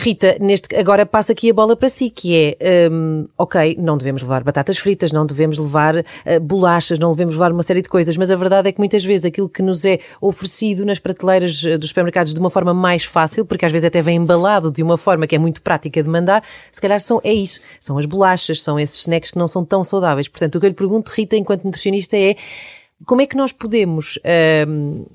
Rita, 0.00 0.38
neste, 0.40 0.74
agora 0.76 1.04
passa 1.04 1.32
aqui 1.32 1.50
a 1.50 1.52
bola 1.52 1.76
para 1.76 1.90
si, 1.90 2.08
que 2.08 2.56
é, 2.58 2.88
um, 2.90 3.26
ok, 3.36 3.76
não 3.78 3.98
devemos 3.98 4.22
levar 4.22 4.42
batatas 4.42 4.78
fritas, 4.78 5.12
não 5.12 5.26
devemos 5.26 5.58
levar 5.58 5.94
uh, 5.94 6.04
bolachas, 6.40 6.98
não 6.98 7.10
devemos 7.10 7.34
levar 7.34 7.52
uma 7.52 7.62
série 7.62 7.82
de 7.82 7.88
coisas, 7.90 8.16
mas 8.16 8.30
a 8.30 8.36
verdade 8.36 8.70
é 8.70 8.72
que 8.72 8.78
muitas 8.78 9.04
vezes 9.04 9.26
aquilo 9.26 9.46
que 9.46 9.60
nos 9.60 9.84
é 9.84 9.98
oferecido 10.18 10.86
nas 10.86 10.98
prateleiras 10.98 11.62
uh, 11.64 11.76
dos 11.76 11.90
supermercados 11.90 12.32
de 12.32 12.40
uma 12.40 12.48
forma 12.48 12.72
mais 12.72 13.04
fácil, 13.04 13.44
porque 13.44 13.66
às 13.66 13.72
vezes 13.72 13.84
até 13.84 14.00
vem 14.00 14.16
embalado 14.16 14.70
de 14.70 14.82
uma 14.82 14.96
forma 14.96 15.26
que 15.26 15.36
é 15.36 15.38
muito 15.38 15.60
prática 15.60 16.02
de 16.02 16.08
mandar, 16.08 16.42
se 16.72 16.80
calhar 16.80 16.98
são, 16.98 17.20
é 17.22 17.34
isso, 17.34 17.60
são 17.78 17.98
as 17.98 18.06
bolachas, 18.06 18.62
são 18.62 18.80
esses 18.80 19.00
snacks 19.00 19.30
que 19.30 19.38
não 19.38 19.46
são 19.46 19.66
tão 19.66 19.84
saudáveis. 19.84 20.28
Portanto, 20.28 20.54
o 20.54 20.60
que 20.60 20.64
eu 20.64 20.70
lhe 20.70 20.76
pergunto, 20.76 21.12
Rita, 21.14 21.36
enquanto 21.36 21.64
nutricionista, 21.64 22.16
é 22.16 22.34
como 23.06 23.22
é 23.22 23.26
que 23.26 23.36
nós 23.36 23.52
podemos 23.52 24.16
uh, 24.18 25.06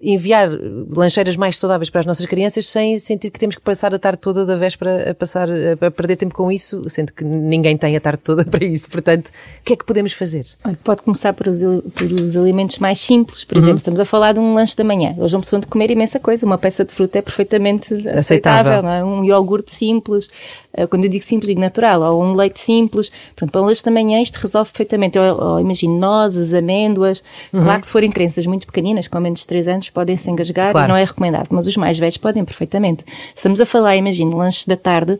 enviar 0.00 0.48
lancheiras 0.90 1.36
mais 1.36 1.56
saudáveis 1.56 1.90
para 1.90 2.00
as 2.00 2.06
nossas 2.06 2.24
crianças 2.26 2.66
sem 2.66 2.98
sentir 2.98 3.30
que 3.30 3.38
temos 3.38 3.54
que 3.54 3.60
passar 3.60 3.94
a 3.94 3.98
tarde 3.98 4.18
toda 4.18 4.46
da 4.46 4.56
véspera 4.56 5.10
a 5.10 5.14
passar 5.14 5.48
a 5.80 5.90
perder 5.90 6.16
tempo 6.16 6.34
com 6.34 6.50
isso, 6.50 6.88
sendo 6.88 7.12
que 7.12 7.24
ninguém 7.24 7.76
tem 7.76 7.96
a 7.96 8.00
tarde 8.00 8.20
toda 8.22 8.44
para 8.46 8.64
isso. 8.64 8.88
Portanto, 8.90 9.28
o 9.28 9.64
que 9.64 9.74
é 9.74 9.76
que 9.76 9.84
podemos 9.84 10.12
fazer? 10.12 10.46
Pode 10.82 11.02
começar 11.02 11.32
por 11.32 11.48
os, 11.48 11.60
por 11.94 12.10
os 12.10 12.36
alimentos 12.36 12.78
mais 12.78 12.98
simples. 12.98 13.44
Por 13.44 13.56
uhum. 13.56 13.62
exemplo, 13.62 13.78
estamos 13.78 14.00
a 14.00 14.04
falar 14.04 14.32
de 14.32 14.40
um 14.40 14.54
lanche 14.54 14.76
da 14.76 14.84
manhã. 14.84 15.14
Eles 15.16 15.32
não 15.32 15.40
precisam 15.40 15.60
de 15.60 15.66
comer 15.66 15.90
imensa 15.90 16.18
coisa. 16.18 16.46
Uma 16.46 16.58
peça 16.58 16.84
de 16.84 16.92
fruta 16.92 17.18
é 17.18 17.22
perfeitamente 17.22 17.94
aceitável. 18.08 18.72
aceitável 18.72 18.88
é? 18.88 19.04
Um 19.04 19.24
iogurte 19.24 19.72
simples. 19.72 20.28
Eh, 20.72 20.86
quando 20.86 21.04
eu 21.04 21.10
digo 21.10 21.24
simples, 21.24 21.48
digo 21.48 21.60
natural. 21.60 22.00
Ou 22.02 22.22
um 22.22 22.34
leite 22.34 22.60
simples. 22.60 23.10
Pronto, 23.36 23.50
para 23.50 23.62
um 23.62 23.66
lanche 23.66 23.84
da 23.84 23.90
manhã 23.90 24.20
isto 24.20 24.36
resolve 24.36 24.70
perfeitamente. 24.70 25.18
Ou, 25.18 25.42
ou 25.42 25.60
imagino 25.60 25.98
nozes, 25.98 26.54
amêndoas. 26.54 27.17
Uhum. 27.52 27.62
Claro 27.62 27.80
que 27.80 27.86
se 27.86 27.92
forem 27.92 28.10
crianças 28.10 28.46
muito 28.46 28.66
pequeninas, 28.66 29.08
com 29.08 29.20
menos 29.20 29.40
de 29.40 29.46
3 29.46 29.68
anos, 29.68 29.90
podem 29.90 30.16
se 30.16 30.30
engasgar 30.30 30.72
claro. 30.72 30.86
e 30.86 30.88
não 30.88 30.96
é 30.96 31.04
recomendado. 31.04 31.48
Mas 31.50 31.66
os 31.66 31.76
mais 31.76 31.98
velhos 31.98 32.16
podem 32.16 32.44
perfeitamente. 32.44 33.04
Estamos 33.34 33.60
a 33.60 33.66
falar, 33.66 33.96
imagino, 33.96 34.36
lanches 34.36 34.66
da 34.66 34.76
tarde 34.76 35.18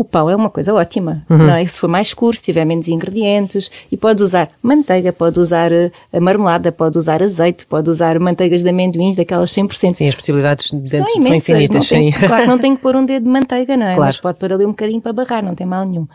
o 0.00 0.04
pão 0.04 0.30
é 0.30 0.34
uma 0.34 0.48
coisa 0.48 0.72
ótima, 0.72 1.26
uhum. 1.28 1.36
não 1.36 1.54
é? 1.54 1.66
Se 1.66 1.76
for 1.76 1.86
mais 1.86 2.06
escuro, 2.06 2.34
se 2.34 2.42
tiver 2.42 2.64
menos 2.64 2.88
ingredientes, 2.88 3.70
e 3.92 3.98
pode 3.98 4.22
usar 4.22 4.48
manteiga, 4.62 5.12
pode 5.12 5.38
usar 5.38 5.70
uh, 5.70 6.20
marmelada, 6.20 6.72
pode 6.72 6.96
usar 6.96 7.22
azeite, 7.22 7.66
pode 7.66 7.90
usar 7.90 8.18
manteigas 8.18 8.62
de 8.62 8.70
amendoins, 8.70 9.14
daquelas 9.14 9.50
100%. 9.50 9.92
Sim, 9.94 10.08
as 10.08 10.14
possibilidades 10.14 10.70
dentro 10.70 11.12
são, 11.12 11.22
são 11.22 11.34
infinitas, 11.34 11.86
sim. 11.86 12.10
claro 12.12 12.44
que 12.44 12.48
não 12.48 12.58
tem 12.58 12.74
que 12.74 12.80
pôr 12.82 12.96
um 12.96 13.04
dedo 13.04 13.24
de 13.24 13.28
manteiga, 13.28 13.76
não 13.76 13.88
é? 13.88 13.94
Claro. 13.94 14.06
Mas 14.06 14.16
pode 14.16 14.38
pôr 14.38 14.50
ali 14.54 14.64
um 14.64 14.70
bocadinho 14.70 15.02
para 15.02 15.12
barrar, 15.12 15.44
não 15.44 15.54
tem 15.54 15.66
mal 15.66 15.84
nenhum. 15.84 16.08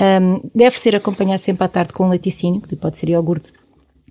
Um, 0.00 0.40
deve 0.54 0.78
ser 0.78 0.94
acompanhado 0.94 1.42
sempre 1.42 1.64
à 1.64 1.68
tarde 1.68 1.92
com 1.92 2.06
um 2.06 2.10
laticínio, 2.10 2.60
que 2.60 2.76
pode 2.76 2.96
ser 2.98 3.08
iogurte 3.08 3.52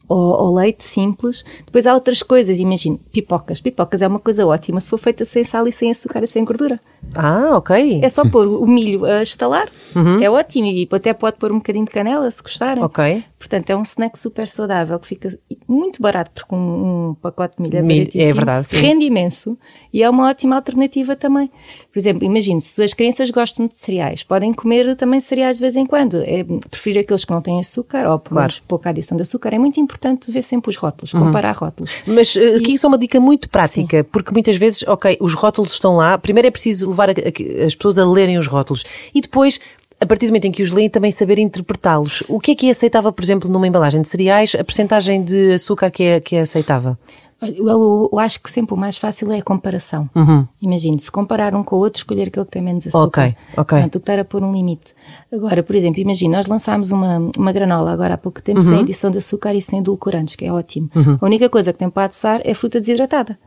ou, 0.08 0.18
ou, 0.18 0.54
leite 0.54 0.84
simples. 0.84 1.44
Depois 1.66 1.88
há 1.88 1.94
outras 1.94 2.22
coisas, 2.22 2.60
imagine, 2.60 3.00
pipocas. 3.12 3.62
Pipocas 3.62 4.02
é 4.02 4.08
uma 4.08 4.20
coisa 4.20 4.46
ótima 4.46 4.80
se 4.80 4.90
for 4.90 4.98
feita 4.98 5.26
sem 5.26 5.44
sal 5.44 5.68
e 5.68 5.72
sem 5.72 5.92
açúcar 5.92 6.24
e 6.24 6.28
sem 6.28 6.44
gordura. 6.44 6.80
Ah, 7.16 7.58
ok. 7.58 8.00
É 8.02 8.10
só 8.10 8.28
pôr 8.28 8.48
o 8.48 8.66
milho 8.66 9.06
a 9.06 9.22
estalar, 9.22 9.70
uhum. 9.96 10.22
é 10.22 10.30
ótimo. 10.30 10.68
E 10.68 10.88
até 10.92 11.14
pode 11.14 11.38
pôr 11.38 11.52
um 11.52 11.58
bocadinho 11.58 11.86
de 11.86 11.92
canela, 11.92 12.30
se 12.30 12.42
gostarem. 12.42 12.84
Ok. 12.84 13.24
Portanto, 13.38 13.70
é 13.70 13.76
um 13.76 13.82
snack 13.82 14.18
super 14.18 14.48
saudável 14.48 14.98
que 14.98 15.08
fica 15.08 15.38
muito 15.68 16.02
barato, 16.02 16.32
porque 16.34 16.56
um, 16.56 17.10
um 17.10 17.14
pacote 17.16 17.58
de 17.58 17.64
milho 17.64 17.78
é 17.78 17.82
milho, 17.82 18.10
É 18.16 18.32
verdade, 18.32 18.68
sim. 18.68 18.78
Rende 18.78 19.06
imenso 19.06 19.58
e 19.92 20.02
é 20.02 20.10
uma 20.10 20.30
ótima 20.30 20.56
alternativa 20.56 21.14
também. 21.16 21.52
Por 21.92 22.00
exemplo, 22.00 22.24
imagine, 22.24 22.62
se 22.62 22.82
as 22.82 22.94
crianças 22.94 23.30
gostam 23.30 23.68
de 23.68 23.78
cereais, 23.78 24.24
podem 24.24 24.54
comer 24.54 24.96
também 24.96 25.20
cereais 25.20 25.58
de 25.58 25.62
vez 25.62 25.76
em 25.76 25.86
quando. 25.86 26.24
É, 26.24 26.44
prefiro 26.72 27.00
aqueles 27.00 27.26
que 27.26 27.32
não 27.32 27.42
têm 27.42 27.60
açúcar 27.60 28.10
ou 28.10 28.18
pelo 28.18 28.36
claro. 28.36 28.54
pouca 28.68 28.90
adição 28.90 29.18
de 29.18 29.24
açúcar. 29.24 29.54
É 29.54 29.60
muito 29.60 29.80
importante 29.80 30.32
ver 30.32 30.42
sempre 30.42 30.70
os 30.70 30.78
rótulos, 30.78 31.14
uhum. 31.14 31.26
comparar 31.26 31.52
rótulos. 31.52 32.02
Mas 32.08 32.36
uh, 32.36 32.58
aqui 32.58 32.74
e... 32.74 32.78
só 32.78 32.88
uma 32.88 32.98
dica 32.98 33.20
muito 33.20 33.50
prática, 33.50 33.98
sim. 33.98 34.10
porque 34.10 34.32
muitas 34.32 34.56
vezes, 34.56 34.84
ok, 34.88 35.18
os 35.20 35.34
rótulos 35.34 35.74
estão 35.74 35.98
lá, 35.98 36.18
primeiro 36.18 36.48
é 36.48 36.52
preciso 36.52 36.93
levar 36.94 37.10
a, 37.10 37.14
a, 37.14 37.66
as 37.66 37.76
pessoas 37.76 37.98
a 37.98 38.06
lerem 38.06 38.38
os 38.38 38.48
rótulos 38.48 38.84
e 39.14 39.22
depois 39.22 39.60
a 40.00 40.06
partir 40.06 40.26
do 40.26 40.30
momento 40.30 40.46
em 40.46 40.52
que 40.52 40.62
os 40.62 40.70
leem, 40.70 40.90
também 40.90 41.12
saber 41.14 41.40
interpretá-los. 41.40 42.24
O 42.28 42.38
que 42.38 42.52
é 42.52 42.56
que 42.56 42.68
é 42.68 42.72
aceitável, 42.72 43.12
por 43.14 43.24
exemplo, 43.24 43.50
numa 43.50 43.66
embalagem 43.66 44.02
de 44.02 44.08
cereais, 44.10 44.54
a 44.54 44.64
percentagem 44.64 45.24
de 45.24 45.54
açúcar 45.54 45.90
que 45.90 46.04
é, 46.04 46.20
que 46.20 46.36
é 46.36 46.42
aceitável? 46.42 46.98
Eu, 47.42 47.68
eu, 47.68 48.10
eu, 48.12 48.20
acho 48.20 48.42
que 48.42 48.50
sempre 48.50 48.74
o 48.74 48.78
mais 48.78 48.98
fácil 48.98 49.32
é 49.32 49.40
a 49.40 49.42
comparação. 49.42 50.10
Uhum. 50.16 50.48
Imagine, 50.62 51.00
se 51.00 51.12
comparar 51.12 51.54
um 51.54 51.64
com 51.64 51.76
o 51.76 51.80
outro, 51.80 52.00
escolher 52.00 52.28
aquele 52.28 52.46
que 52.46 52.52
tem 52.52 52.62
menos 52.62 52.88
açúcar. 52.88 53.04
Ok, 53.06 53.36
ok. 53.58 53.78
Portanto, 53.78 53.98
estar 53.98 54.20
a 54.20 54.26
pôr 54.26 54.44
um 54.44 54.54
limite. 54.54 54.94
Agora, 55.32 55.62
por 55.62 55.76
exemplo, 55.76 56.00
imagine, 56.00 56.34
nós 56.34 56.48
lançámos 56.48 56.92
uma, 56.92 57.18
uma 57.38 57.52
granola 57.52 57.92
agora 57.92 58.14
há 58.14 58.18
pouco 58.18 58.42
tempo 58.42 58.62
uhum. 58.62 58.68
sem 58.68 58.80
adição 58.80 59.12
de 59.12 59.18
açúcar 59.18 59.54
e 59.54 59.62
sem 59.62 59.80
edulcorantes, 59.80 60.36
que 60.36 60.46
é 60.46 60.54
ótimo. 60.54 60.90
Uhum. 60.96 61.18
A 61.20 61.26
única 61.26 61.50
coisa 61.50 61.74
que 61.74 61.80
tem 61.80 61.90
para 61.90 62.06
adoçar 62.06 62.42
é 62.44 62.54
fruta 62.54 62.80
desidratada. 62.80 63.38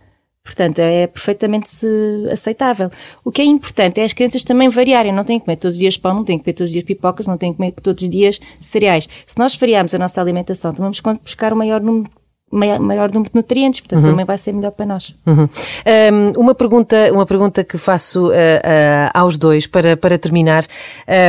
Portanto, 0.46 0.78
é 0.78 1.08
perfeitamente 1.08 1.68
aceitável. 2.30 2.88
O 3.24 3.32
que 3.32 3.42
é 3.42 3.44
importante 3.44 4.00
é 4.00 4.04
as 4.04 4.12
crianças 4.12 4.44
também 4.44 4.68
variarem. 4.68 5.12
Não 5.12 5.24
têm 5.24 5.40
que 5.40 5.44
comer 5.44 5.56
todos 5.56 5.74
os 5.74 5.80
dias 5.80 5.96
pão, 5.98 6.14
não 6.14 6.24
têm 6.24 6.38
que 6.38 6.44
comer 6.44 6.54
todos 6.54 6.68
os 6.68 6.72
dias 6.72 6.84
pipocas, 6.84 7.26
não 7.26 7.36
têm 7.36 7.50
que 7.50 7.56
comer 7.56 7.72
todos 7.72 8.00
os 8.00 8.08
dias 8.08 8.40
cereais. 8.60 9.08
Se 9.26 9.36
nós 9.38 9.56
variarmos 9.56 9.92
a 9.92 9.98
nossa 9.98 10.20
alimentação, 10.20 10.70
então 10.70 10.84
vamos 10.84 11.00
buscar 11.20 11.52
o 11.52 11.56
maior 11.56 11.80
número 11.80 12.08
maior, 12.50 12.78
maior 12.78 13.12
número 13.12 13.30
de 13.30 13.36
nutrientes, 13.36 13.80
portanto 13.80 14.04
uhum. 14.04 14.10
também 14.10 14.24
vai 14.24 14.38
ser 14.38 14.52
melhor 14.52 14.70
para 14.70 14.86
nós. 14.86 15.14
Uhum. 15.26 15.48
Um, 16.36 16.40
uma 16.40 16.54
pergunta, 16.54 17.12
uma 17.12 17.26
pergunta 17.26 17.64
que 17.64 17.76
faço 17.76 18.28
uh, 18.28 18.30
uh, 18.30 19.10
aos 19.12 19.36
dois 19.36 19.66
para, 19.66 19.96
para 19.96 20.18
terminar. 20.18 20.64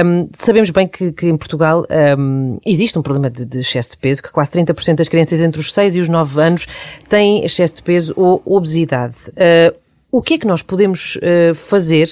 Um, 0.05 0.29
sabemos 0.33 0.69
bem 0.69 0.87
que, 0.87 1.11
que 1.11 1.27
em 1.27 1.37
Portugal 1.37 1.85
um, 2.17 2.57
existe 2.65 2.97
um 2.97 3.01
problema 3.01 3.29
de, 3.29 3.45
de, 3.45 3.59
excesso 3.59 3.91
de 3.91 3.97
peso, 3.97 4.21
que 4.21 4.31
quase 4.31 4.51
30% 4.51 4.95
das 4.95 5.09
crianças 5.09 5.39
entre 5.41 5.59
os 5.59 5.73
6 5.73 5.95
e 5.95 5.99
os 6.01 6.09
9 6.09 6.41
anos 6.41 6.67
têm 7.09 7.43
excesso 7.43 7.75
de 7.75 7.83
peso 7.83 8.13
ou 8.15 8.41
obesidade. 8.45 9.17
Uh, 9.29 9.75
o 10.11 10.21
que 10.21 10.35
é 10.35 10.37
que 10.37 10.47
nós 10.47 10.61
podemos 10.61 11.19
fazer? 11.53 12.07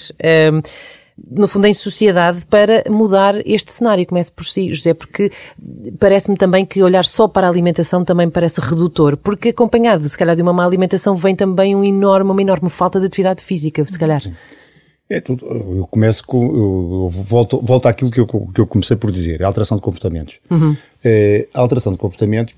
No 1.18 1.48
fundo, 1.48 1.66
em 1.66 1.74
sociedade 1.74 2.46
para 2.46 2.84
mudar 2.90 3.36
este 3.48 3.72
cenário. 3.72 4.06
Comece 4.06 4.32
por 4.32 4.46
si, 4.46 4.74
José, 4.74 4.94
porque 4.94 5.32
parece-me 6.00 6.38
também 6.38 6.66
que 6.66 6.84
olhar 6.84 7.06
só 7.06 7.28
para 7.28 7.48
a 7.48 7.50
alimentação 7.50 8.04
também 8.04 8.30
parece 8.30 8.60
redutor, 8.62 9.18
porque 9.18 9.50
acompanhado, 9.50 10.08
se 10.08 10.18
calhar, 10.18 10.36
de 10.36 10.42
uma 10.42 10.54
má 10.54 10.66
alimentação 10.66 11.16
vem 11.16 11.36
também 11.36 11.76
um 11.76 11.84
enorme, 11.84 12.32
uma 12.32 12.42
enorme 12.42 12.70
falta 12.70 13.00
de 13.00 13.06
atividade 13.06 13.44
física, 13.44 13.84
se 13.86 13.98
calhar. 13.98 14.22
É 15.08 15.22
tudo. 15.22 15.46
Eu 15.46 15.86
começo 15.86 16.26
com. 16.26 16.46
Eu 16.48 17.10
volto, 17.10 17.62
volto 17.62 17.86
àquilo 17.86 18.10
que 18.10 18.20
eu, 18.20 18.26
que 18.26 18.60
eu 18.60 18.66
comecei 18.66 18.98
por 18.98 19.12
dizer, 19.12 19.44
a 19.44 19.48
alteração 19.48 19.78
de 19.78 19.84
comportamentos. 19.84 20.40
Uhum. 20.50 20.76
É, 21.04 21.48
a 21.54 21.60
alteração 21.60 21.94
de 21.94 22.00
comportamentos, 22.00 22.56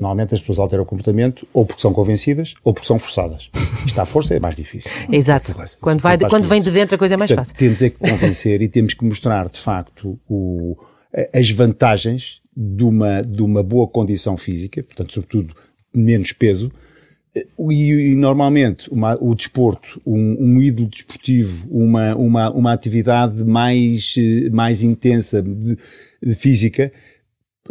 normalmente 0.00 0.34
as 0.34 0.40
pessoas 0.40 0.58
alteram 0.58 0.84
o 0.84 0.86
comportamento 0.86 1.46
ou 1.52 1.66
porque 1.66 1.82
são 1.82 1.92
convencidas 1.92 2.54
ou 2.64 2.72
porque 2.72 2.86
são 2.86 2.98
forçadas. 2.98 3.50
Isto 3.84 4.00
à 4.00 4.06
força 4.06 4.34
é 4.34 4.40
mais 4.40 4.56
difícil. 4.56 4.90
Exato. 5.10 5.54
Quando, 5.80 6.00
vai, 6.00 6.18
quando 6.18 6.48
vem 6.48 6.62
de 6.62 6.70
dentro 6.70 6.94
a 6.94 6.98
coisa 6.98 7.14
é 7.14 7.16
mais 7.18 7.30
Portanto, 7.30 7.48
fácil. 7.48 7.58
Temos 7.58 7.82
é 7.82 7.90
que 7.90 7.98
convencer 7.98 8.62
e 8.62 8.68
temos 8.68 8.94
que 8.94 9.04
mostrar, 9.04 9.46
de 9.48 9.58
facto, 9.58 10.18
o, 10.26 10.74
as 11.34 11.50
vantagens 11.50 12.40
de 12.56 12.84
uma, 12.84 13.22
de 13.22 13.42
uma 13.42 13.62
boa 13.62 13.86
condição 13.86 14.36
física, 14.38 14.82
portanto, 14.82 15.12
sobretudo 15.12 15.54
menos 15.94 16.32
peso, 16.32 16.72
e, 17.34 18.12
e 18.12 18.14
normalmente 18.14 18.92
uma, 18.92 19.16
o 19.20 19.34
desporto, 19.34 20.00
um, 20.04 20.36
um 20.38 20.62
ídolo 20.62 20.88
desportivo, 20.88 21.66
uma, 21.70 22.14
uma, 22.14 22.50
uma 22.50 22.72
atividade 22.72 23.42
mais, 23.44 24.14
mais 24.52 24.82
intensa 24.82 25.42
de, 25.42 25.78
de 26.22 26.34
física, 26.34 26.92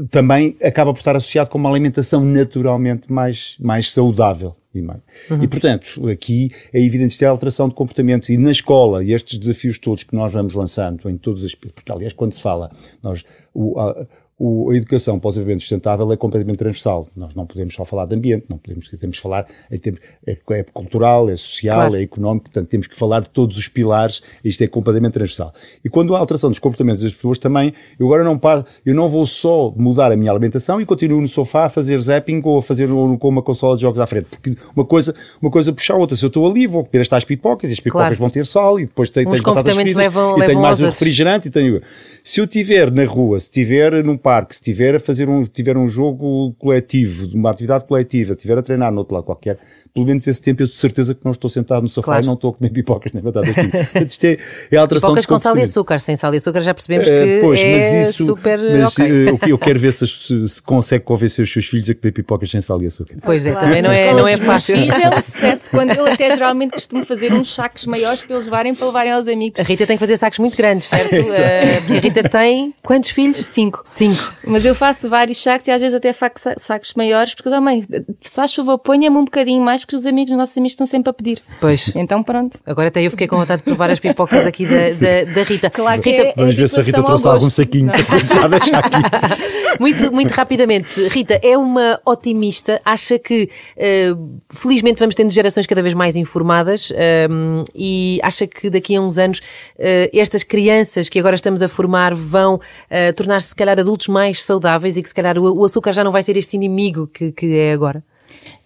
também 0.09 0.55
acaba 0.63 0.93
por 0.93 0.99
estar 0.99 1.15
associado 1.15 1.49
com 1.49 1.57
uma 1.57 1.69
alimentação 1.69 2.23
naturalmente 2.23 3.11
mais, 3.11 3.55
mais 3.59 3.91
saudável. 3.91 4.55
E, 4.73 4.81
mais. 4.81 5.01
Uhum. 5.29 5.43
e 5.43 5.47
portanto, 5.49 6.07
aqui 6.07 6.49
é 6.71 6.81
evidente 6.81 7.17
que 7.17 7.25
é 7.25 7.27
a 7.27 7.31
alteração 7.31 7.67
de 7.67 7.75
comportamentos 7.75 8.29
e 8.29 8.37
na 8.37 8.51
escola, 8.51 9.03
e 9.03 9.11
estes 9.11 9.37
desafios 9.37 9.77
todos 9.77 10.03
que 10.05 10.15
nós 10.15 10.31
vamos 10.31 10.53
lançando 10.53 11.09
em 11.09 11.17
todos 11.17 11.43
os 11.43 11.53
porque 11.53 11.91
aliás 11.91 12.13
quando 12.13 12.31
se 12.31 12.41
fala, 12.41 12.71
nós, 13.03 13.25
o, 13.53 13.77
a, 13.77 14.07
o, 14.43 14.71
a 14.71 14.75
educação 14.75 15.19
para 15.19 15.27
o 15.27 15.31
desenvolvimento 15.31 15.61
sustentável 15.61 16.11
é 16.11 16.17
completamente 16.17 16.57
transversal. 16.57 17.07
Nós 17.15 17.35
não 17.35 17.45
podemos 17.45 17.75
só 17.75 17.85
falar 17.85 18.07
de 18.07 18.15
ambiente, 18.15 18.45
não 18.49 18.57
podemos, 18.57 18.87
temos 18.89 19.17
que 19.17 19.21
falar, 19.21 19.45
é, 19.69 19.79
é, 20.25 20.63
cultural, 20.73 21.29
é 21.29 21.35
social, 21.35 21.75
claro. 21.75 21.95
é 21.95 22.01
económico, 22.01 22.45
portanto 22.45 22.67
temos 22.67 22.87
que 22.87 22.97
falar 22.97 23.19
de 23.19 23.29
todos 23.29 23.55
os 23.55 23.67
pilares, 23.67 24.23
isto 24.43 24.63
é 24.63 24.67
completamente 24.67 25.13
transversal. 25.13 25.53
E 25.85 25.89
quando 25.89 26.15
há 26.15 26.19
alteração 26.19 26.49
dos 26.49 26.57
comportamentos 26.57 27.03
das 27.03 27.13
pessoas 27.13 27.37
também, 27.37 27.71
eu 27.99 28.07
agora 28.07 28.23
não 28.23 28.35
paro, 28.35 28.65
eu 28.83 28.95
não 28.95 29.07
vou 29.07 29.27
só 29.27 29.71
mudar 29.77 30.11
a 30.11 30.15
minha 30.15 30.31
alimentação 30.31 30.81
e 30.81 30.87
continuo 30.87 31.21
no 31.21 31.27
sofá 31.27 31.65
a 31.65 31.69
fazer 31.69 32.01
zapping 32.01 32.41
ou 32.43 32.57
a 32.57 32.63
fazer 32.63 32.87
com 32.87 33.29
uma 33.29 33.43
consola 33.43 33.75
de 33.75 33.83
jogos 33.83 33.99
à 33.99 34.07
frente, 34.07 34.25
porque 34.31 34.57
uma 34.75 34.85
coisa, 34.85 35.13
uma 35.39 35.51
coisa 35.51 35.71
puxa 35.71 35.93
a 35.93 35.97
outra. 35.97 36.17
Se 36.17 36.25
eu 36.25 36.29
estou 36.29 36.49
ali, 36.49 36.65
vou 36.65 36.83
comer 36.83 37.01
estas 37.01 37.23
pipocas 37.23 37.69
e 37.69 37.73
as 37.73 37.79
pipocas 37.79 38.07
claro. 38.07 38.15
vão 38.15 38.29
ter 38.31 38.47
sal 38.47 38.79
e 38.79 38.87
depois 38.87 39.11
tenho, 39.11 39.29
tenho 39.29 39.43
batatas 39.43 39.75
fritas 39.75 39.93
levam, 39.93 40.39
e 40.39 40.45
tenho 40.47 40.59
mais 40.59 40.81
um 40.81 40.85
refrigerante 40.85 41.47
e 41.47 41.51
tenho... 41.51 41.79
Se 42.23 42.41
eu 42.41 42.45
estiver 42.45 42.91
na 42.91 43.05
rua, 43.05 43.39
se 43.39 43.45
estiver 43.45 44.03
num 44.03 44.17
parque, 44.17 44.30
se 44.49 44.55
estiver 44.55 44.95
a 44.95 44.99
fazer 44.99 45.29
um, 45.29 45.43
tiver 45.43 45.77
um 45.77 45.87
jogo 45.87 46.53
coletivo, 46.57 47.27
uma 47.33 47.49
atividade 47.51 47.85
coletiva, 47.85 48.33
estiver 48.33 48.57
a 48.57 48.61
treinar 48.61 48.91
no 48.91 48.99
outro 48.99 49.15
lado 49.15 49.23
qualquer, 49.23 49.57
pelo 49.93 50.05
menos 50.05 50.25
esse 50.27 50.41
tempo 50.41 50.61
eu 50.63 50.67
tenho 50.67 50.77
certeza 50.77 51.13
que 51.13 51.21
não 51.23 51.31
estou 51.31 51.49
sentado 51.49 51.83
no 51.83 51.89
sofá 51.89 52.13
claro. 52.13 52.23
e 52.23 52.27
não 52.27 52.33
estou 52.33 52.51
a 52.51 52.53
comer 52.53 52.69
pipocas 52.69 53.11
nem 53.13 53.21
batatas 53.21 53.55
Isto 54.07 54.25
é, 54.25 54.37
é 54.71 54.77
a 54.77 54.81
alteração 54.81 55.09
Pipocas 55.09 55.25
com 55.25 55.39
sal 55.39 55.57
e 55.57 55.61
açúcar, 55.61 55.99
sem 55.99 56.15
sal 56.15 56.33
e 56.33 56.37
açúcar 56.37 56.61
já 56.61 56.73
percebemos 56.73 57.07
eh, 57.07 57.25
que 57.25 57.37
uh, 57.37 57.41
pois, 57.41 57.59
é 57.59 57.71
mas 57.71 58.09
isso, 58.09 58.25
super 58.25 58.59
mas, 58.59 58.93
okay. 58.93 59.29
uh, 59.29 59.39
eu 59.47 59.57
quero 59.57 59.79
ver 59.79 59.93
se, 59.93 60.07
se, 60.07 60.61
consegue 60.61 61.03
convencer 61.03 61.43
os 61.43 61.51
seus 61.51 61.65
filhos 61.65 61.89
a 61.89 61.95
comer 61.95 62.11
pipocas 62.11 62.49
sem 62.49 62.61
sal 62.61 62.81
e 62.81 62.87
açúcar. 62.87 63.15
Pois 63.23 63.45
é, 63.45 63.51
claro. 63.51 63.67
também 63.67 63.81
não 63.81 63.91
é, 63.91 64.13
não 64.13 64.27
é 64.27 64.37
fácil. 64.37 64.75
é 64.75 65.09
um 65.09 65.21
sucesso, 65.21 65.69
quando 65.69 65.91
eu 65.91 66.05
até 66.05 66.29
geralmente 66.33 66.71
costumo 66.71 67.05
fazer 67.05 67.33
uns 67.33 67.53
sacos 67.53 67.85
maiores 67.85 68.21
para 68.21 68.35
eles 68.35 68.45
levarem 68.45 68.75
para 68.75 68.87
levarem 68.87 69.11
aos 69.11 69.27
amigos. 69.27 69.59
A 69.59 69.63
Rita 69.63 69.85
tem 69.85 69.97
que 69.97 70.01
fazer 70.01 70.17
sacos 70.17 70.39
muito 70.39 70.55
grandes, 70.57 70.87
certo? 70.87 71.13
uh, 71.15 71.97
a 71.97 71.99
Rita 71.99 72.23
tem 72.29 72.73
quantos 72.81 73.09
filhos? 73.09 73.37
Cinco. 73.37 73.81
Cinco. 73.83 74.10
Mas 74.45 74.65
eu 74.65 74.75
faço 74.75 75.09
vários 75.09 75.41
sacos 75.41 75.67
e 75.67 75.71
às 75.71 75.81
vezes 75.81 75.95
até 75.95 76.13
faço 76.13 76.33
sacos 76.57 76.93
maiores, 76.95 77.33
porque 77.33 77.49
também, 77.49 77.85
se 78.21 78.35
faz 78.35 78.53
favor, 78.53 78.77
ponha-me 78.77 79.17
um 79.17 79.25
bocadinho 79.25 79.61
mais, 79.61 79.81
porque 79.81 79.95
os 79.95 80.05
amigos, 80.05 80.31
os 80.31 80.37
nossos 80.37 80.57
amigos 80.57 80.73
estão 80.73 80.87
sempre 80.87 81.09
a 81.09 81.13
pedir. 81.13 81.41
Pois. 81.59 81.93
Então 81.95 82.23
pronto. 82.23 82.59
Agora 82.65 82.87
até 82.87 83.05
eu 83.05 83.11
fiquei 83.11 83.27
com 83.27 83.37
vontade 83.37 83.61
de 83.61 83.65
provar 83.65 83.89
as 83.89 83.99
pipocas 83.99 84.45
aqui 84.45 84.65
da, 84.65 84.89
da, 84.91 85.33
da 85.33 85.43
Rita. 85.43 85.69
Claro 85.69 86.01
Rita, 86.01 86.21
é, 86.21 86.33
Vamos 86.35 86.55
ver 86.55 86.69
se 86.69 86.79
a 86.79 86.83
Rita 86.83 87.03
trouxe 87.03 87.27
algum 87.27 87.49
saquinho 87.49 87.91
para 87.91 88.19
já 88.19 88.47
deixar 88.47 88.79
aqui. 88.79 89.79
muito, 89.79 90.11
muito 90.11 90.31
rapidamente, 90.31 91.07
Rita, 91.09 91.39
é 91.41 91.57
uma 91.57 91.99
otimista, 92.05 92.81
acha 92.83 93.17
que 93.17 93.49
uh, 93.77 94.39
felizmente 94.49 94.99
vamos 94.99 95.15
tendo 95.15 95.31
gerações 95.31 95.65
cada 95.65 95.81
vez 95.81 95.93
mais 95.93 96.15
informadas 96.15 96.91
um, 97.29 97.63
e 97.75 98.19
acha 98.23 98.47
que 98.47 98.69
daqui 98.69 98.95
a 98.95 99.01
uns 99.01 99.17
anos 99.17 99.39
uh, 99.39 100.09
estas 100.13 100.43
crianças 100.43 101.09
que 101.09 101.19
agora 101.19 101.35
estamos 101.35 101.61
a 101.61 101.67
formar 101.67 102.13
vão 102.13 102.55
uh, 102.55 103.15
tornar-se 103.15 103.49
se 103.49 103.55
calhar 103.55 103.79
adultos 103.79 104.00
mais 104.07 104.43
saudáveis 104.43 104.97
e 104.97 105.03
que 105.03 105.09
se 105.09 105.15
calhar 105.15 105.37
o, 105.37 105.65
açúcar 105.65 105.93
já 105.93 106.03
não 106.03 106.11
vai 106.11 106.23
ser 106.23 106.37
este 106.37 106.55
inimigo 106.55 107.07
que, 107.07 107.31
que 107.31 107.57
é 107.57 107.73
agora? 107.73 108.03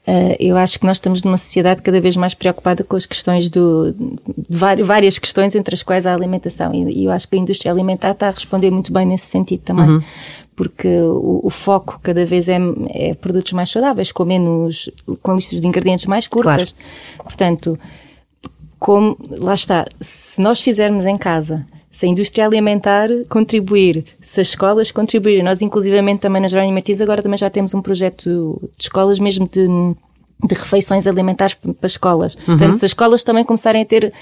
Uh, 0.07 0.37
eu 0.39 0.55
acho 0.55 0.79
que 0.79 0.85
nós 0.85 0.97
estamos 0.97 1.23
numa 1.23 1.37
sociedade 1.37 1.81
cada 1.81 1.99
vez 1.99 2.15
mais 2.15 2.35
preocupada 2.35 2.83
com 2.83 2.95
as 2.95 3.07
questões 3.07 3.49
do, 3.49 3.91
de 3.91 4.83
várias 4.83 5.17
questões, 5.17 5.55
entre 5.55 5.73
as 5.73 5.81
quais 5.81 6.05
a 6.05 6.13
alimentação. 6.13 6.71
E, 6.75 7.01
e, 7.01 7.05
eu 7.05 7.11
acho 7.11 7.27
que 7.27 7.35
a 7.35 7.39
indústria 7.39 7.71
alimentar 7.71 8.11
está 8.11 8.27
a 8.27 8.31
responder 8.31 8.69
muito 8.69 8.93
bem 8.93 9.07
nesse 9.07 9.25
sentido 9.25 9.61
também. 9.61 9.89
Uhum. 9.89 10.03
Porque 10.55 10.87
o, 10.87 11.41
o, 11.43 11.49
foco 11.49 11.99
cada 12.03 12.23
vez 12.23 12.47
é, 12.47 12.59
é, 12.89 13.13
produtos 13.15 13.51
mais 13.53 13.71
saudáveis, 13.71 14.11
com 14.11 14.23
menos, 14.25 14.91
com 15.23 15.35
listas 15.35 15.59
de 15.59 15.67
ingredientes 15.67 16.05
mais 16.05 16.27
curtas. 16.27 16.71
Claro. 16.71 17.23
Portanto, 17.23 17.79
como, 18.77 19.17
lá 19.39 19.55
está, 19.55 19.87
se 19.99 20.39
nós 20.39 20.61
fizermos 20.61 21.05
em 21.05 21.17
casa 21.17 21.65
se 21.95 22.05
a 22.05 22.09
indústria 22.09 22.45
alimentar 22.45 23.07
contribuir, 23.29 24.03
se 24.19 24.41
as 24.41 24.49
escolas 24.49 24.91
contribuírem, 24.91 25.41
nós 25.41 25.61
inclusivamente 25.61 26.19
também 26.19 26.41
na 26.41 26.49
Jerónimo 26.49 26.73
Martins 26.73 26.99
agora 26.99 27.23
também 27.23 27.37
já 27.37 27.49
temos 27.49 27.73
um 27.73 27.81
projeto 27.81 28.59
de 28.77 28.83
escolas 28.83 29.17
mesmo 29.17 29.47
de 29.47 29.65
de 30.43 30.53
refeições 30.53 31.07
alimentares 31.07 31.53
para 31.53 31.87
escolas. 31.87 32.35
Uhum. 32.35 32.57
Portanto, 32.57 32.77
se 32.77 32.85
as 32.85 32.91
escolas 32.91 33.23
também 33.23 33.43
começarem 33.43 33.81
a 33.81 33.85
ter 33.85 34.13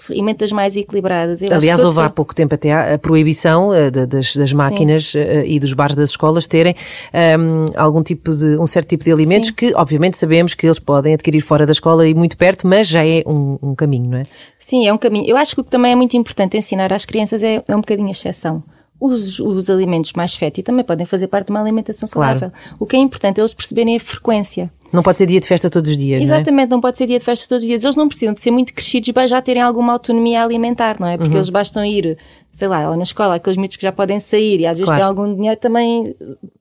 ferramentas 0.00 0.52
mais 0.52 0.76
equilibradas. 0.76 1.42
Aliás, 1.42 1.82
houve 1.82 2.00
há 2.00 2.08
pouco 2.08 2.34
tempo 2.34 2.54
até 2.54 2.94
a 2.94 2.98
proibição 2.98 3.70
uh, 3.70 3.90
das, 4.06 4.36
das, 4.36 4.52
máquinas 4.52 5.12
uh, 5.14 5.18
e 5.44 5.58
dos 5.58 5.72
bares 5.72 5.96
das 5.96 6.10
escolas 6.10 6.46
terem 6.46 6.74
um, 7.12 7.18
ehm, 7.18 7.66
algum 7.76 8.02
tipo 8.02 8.32
de, 8.32 8.56
um 8.58 8.66
certo 8.66 8.88
tipo 8.88 9.04
de 9.04 9.12
alimentos 9.12 9.48
Sim. 9.48 9.54
que, 9.54 9.74
obviamente, 9.74 10.16
sabemos 10.16 10.54
que 10.54 10.66
eles 10.66 10.78
podem 10.78 11.14
adquirir 11.14 11.40
fora 11.40 11.66
da 11.66 11.72
escola 11.72 12.06
e 12.06 12.14
muito 12.14 12.36
perto, 12.36 12.66
mas 12.66 12.86
já 12.86 13.04
é 13.04 13.22
um, 13.26 13.58
um, 13.60 13.74
caminho, 13.74 14.08
não 14.10 14.18
é? 14.18 14.26
Sim, 14.58 14.86
é 14.86 14.92
um 14.92 14.98
caminho. 14.98 15.26
Eu 15.28 15.36
acho 15.36 15.54
que 15.54 15.60
o 15.60 15.64
que 15.64 15.70
também 15.70 15.92
é 15.92 15.96
muito 15.96 16.16
importante 16.16 16.56
ensinar 16.56 16.92
às 16.92 17.04
crianças 17.04 17.42
é, 17.42 17.62
é 17.66 17.76
um 17.76 17.80
bocadinho 17.80 18.08
a 18.08 18.12
exceção. 18.12 18.62
Os, 18.98 19.38
os 19.40 19.68
alimentos 19.68 20.12
mais 20.14 20.34
fatty 20.34 20.62
também 20.62 20.84
podem 20.84 21.04
fazer 21.04 21.26
parte 21.26 21.46
de 21.46 21.50
uma 21.50 21.60
alimentação 21.60 22.08
saudável. 22.08 22.50
Claro. 22.50 22.76
O 22.78 22.86
que 22.86 22.96
é 22.96 22.98
importante 22.98 23.38
é 23.38 23.42
eles 23.42 23.52
perceberem 23.52 23.96
a 23.96 24.00
frequência. 24.00 24.70
Não 24.92 25.02
pode 25.02 25.18
ser 25.18 25.26
dia 25.26 25.40
de 25.40 25.46
festa 25.46 25.68
todos 25.68 25.90
os 25.90 25.96
dias, 25.96 26.22
Exatamente, 26.22 26.68
não, 26.68 26.76
é? 26.76 26.76
não 26.76 26.80
pode 26.80 26.98
ser 26.98 27.06
dia 27.06 27.18
de 27.18 27.24
festa 27.24 27.48
todos 27.48 27.62
os 27.62 27.68
dias. 27.68 27.82
Eles 27.82 27.96
não 27.96 28.08
precisam 28.08 28.32
de 28.32 28.40
ser 28.40 28.50
muito 28.50 28.72
crescidos 28.72 29.10
para 29.10 29.26
já 29.26 29.42
terem 29.42 29.62
alguma 29.62 29.92
autonomia 29.92 30.42
alimentar, 30.42 30.96
não 31.00 31.08
é? 31.08 31.16
Porque 31.16 31.32
uhum. 31.32 31.38
eles 31.38 31.50
bastam 31.50 31.84
ir, 31.84 32.16
sei 32.50 32.68
lá, 32.68 32.88
lá 32.88 32.96
na 32.96 33.02
escola, 33.02 33.34
aqueles 33.34 33.56
mitos 33.56 33.76
que 33.76 33.82
já 33.82 33.92
podem 33.92 34.20
sair 34.20 34.60
e 34.60 34.66
às 34.66 34.78
vezes 34.78 34.84
claro. 34.84 35.00
têm 35.00 35.08
algum 35.08 35.34
dinheiro 35.34 35.60
também, 35.60 36.14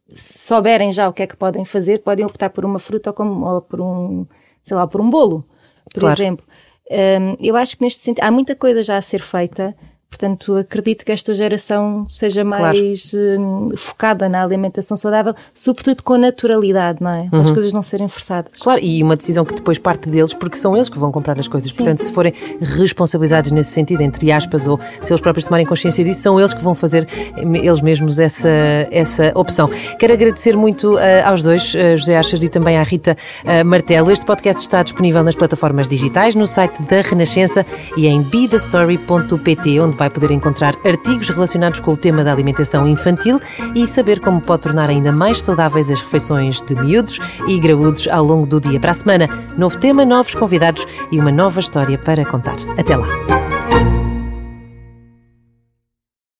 se 0.09 0.47
souberem 0.47 0.91
já 0.91 1.07
o 1.07 1.13
que 1.13 1.23
é 1.23 1.27
que 1.27 1.35
podem 1.35 1.65
fazer, 1.65 1.99
podem 1.99 2.25
optar 2.25 2.49
por 2.49 2.65
uma 2.65 2.79
fruta 2.79 3.11
ou, 3.11 3.13
como, 3.13 3.45
ou 3.45 3.61
por 3.61 3.81
um, 3.81 4.25
sei 4.61 4.75
lá, 4.75 4.87
por 4.87 5.01
um 5.01 5.09
bolo, 5.09 5.45
por 5.93 6.01
claro. 6.01 6.15
exemplo. 6.15 6.45
Um, 6.89 7.35
eu 7.39 7.55
acho 7.55 7.77
que 7.77 7.83
neste 7.83 8.01
sentido, 8.01 8.23
há 8.23 8.31
muita 8.31 8.55
coisa 8.55 8.83
já 8.83 8.97
a 8.97 9.01
ser 9.01 9.21
feita, 9.21 9.75
Portanto, 10.15 10.55
acredito 10.55 11.03
que 11.03 11.11
esta 11.11 11.33
geração 11.33 12.07
seja 12.09 12.41
mais 12.41 13.11
claro. 13.11 13.41
uh, 13.41 13.77
focada 13.77 14.29
na 14.29 14.41
alimentação 14.41 14.95
saudável, 14.95 15.35
sobretudo 15.53 16.03
com 16.03 16.17
naturalidade, 16.17 17.03
não 17.03 17.11
é? 17.11 17.27
Uhum. 17.33 17.41
As 17.41 17.51
coisas 17.51 17.73
não 17.73 17.83
serem 17.83 18.07
forçadas. 18.07 18.53
Claro, 18.61 18.79
e 18.81 19.03
uma 19.03 19.17
decisão 19.17 19.43
que 19.43 19.53
depois 19.53 19.77
parte 19.77 20.09
deles, 20.09 20.33
porque 20.33 20.55
são 20.55 20.73
eles 20.73 20.87
que 20.87 20.97
vão 20.97 21.11
comprar 21.11 21.37
as 21.37 21.49
coisas. 21.49 21.69
Sim. 21.69 21.77
Portanto, 21.77 21.99
se 21.99 22.13
forem 22.13 22.33
responsabilizados 22.61 23.51
nesse 23.51 23.71
sentido, 23.71 24.01
entre 24.01 24.31
aspas, 24.31 24.67
ou 24.67 24.79
se 25.01 25.11
eles 25.11 25.19
próprios 25.19 25.43
tomarem 25.43 25.65
consciência 25.65 26.01
disso, 26.01 26.21
são 26.21 26.39
eles 26.39 26.53
que 26.53 26.63
vão 26.63 26.73
fazer 26.73 27.05
eles 27.35 27.81
mesmos 27.81 28.17
essa, 28.17 28.47
essa 28.89 29.33
opção. 29.35 29.69
Quero 29.99 30.13
agradecer 30.13 30.55
muito 30.55 30.95
uh, 30.95 30.99
aos 31.25 31.43
dois, 31.43 31.73
uh, 31.73 31.97
José 31.97 32.15
Archer 32.15 32.41
e 32.41 32.47
também 32.47 32.77
à 32.77 32.83
Rita 32.83 33.17
Martelo. 33.65 34.09
Este 34.11 34.25
podcast 34.25 34.61
está 34.61 34.81
disponível 34.81 35.23
nas 35.23 35.35
plataformas 35.35 35.89
digitais, 35.89 36.35
no 36.35 36.47
site 36.47 36.81
da 36.83 37.01
Renascença 37.01 37.65
e 37.97 38.07
em 38.07 38.21
bethestory.pt, 38.21 39.79
onde 39.81 39.97
vai 39.97 40.04
vai 40.05 40.09
poder 40.09 40.31
encontrar 40.31 40.75
artigos 40.85 41.29
relacionados 41.29 41.79
com 41.79 41.91
o 41.91 41.97
tema 41.97 42.23
da 42.23 42.31
alimentação 42.31 42.87
infantil 42.87 43.39
e 43.73 43.87
saber 43.87 44.19
como 44.19 44.39
pode 44.39 44.63
tornar 44.63 44.89
ainda 44.89 45.11
mais 45.11 45.41
saudáveis 45.41 45.89
as 45.89 46.01
refeições 46.01 46.61
de 46.61 46.75
miúdos 46.75 47.19
e 47.47 47.59
graúdos 47.59 48.07
ao 48.07 48.23
longo 48.23 48.45
do 48.45 48.59
dia. 48.59 48.79
Para 48.79 48.91
a 48.91 48.93
semana, 48.93 49.27
novo 49.57 49.77
tema, 49.79 50.05
novos 50.05 50.35
convidados 50.35 50.85
e 51.11 51.19
uma 51.19 51.31
nova 51.31 51.59
história 51.59 51.97
para 51.97 52.23
contar. 52.25 52.57
Até 52.77 52.95
lá! 52.95 53.94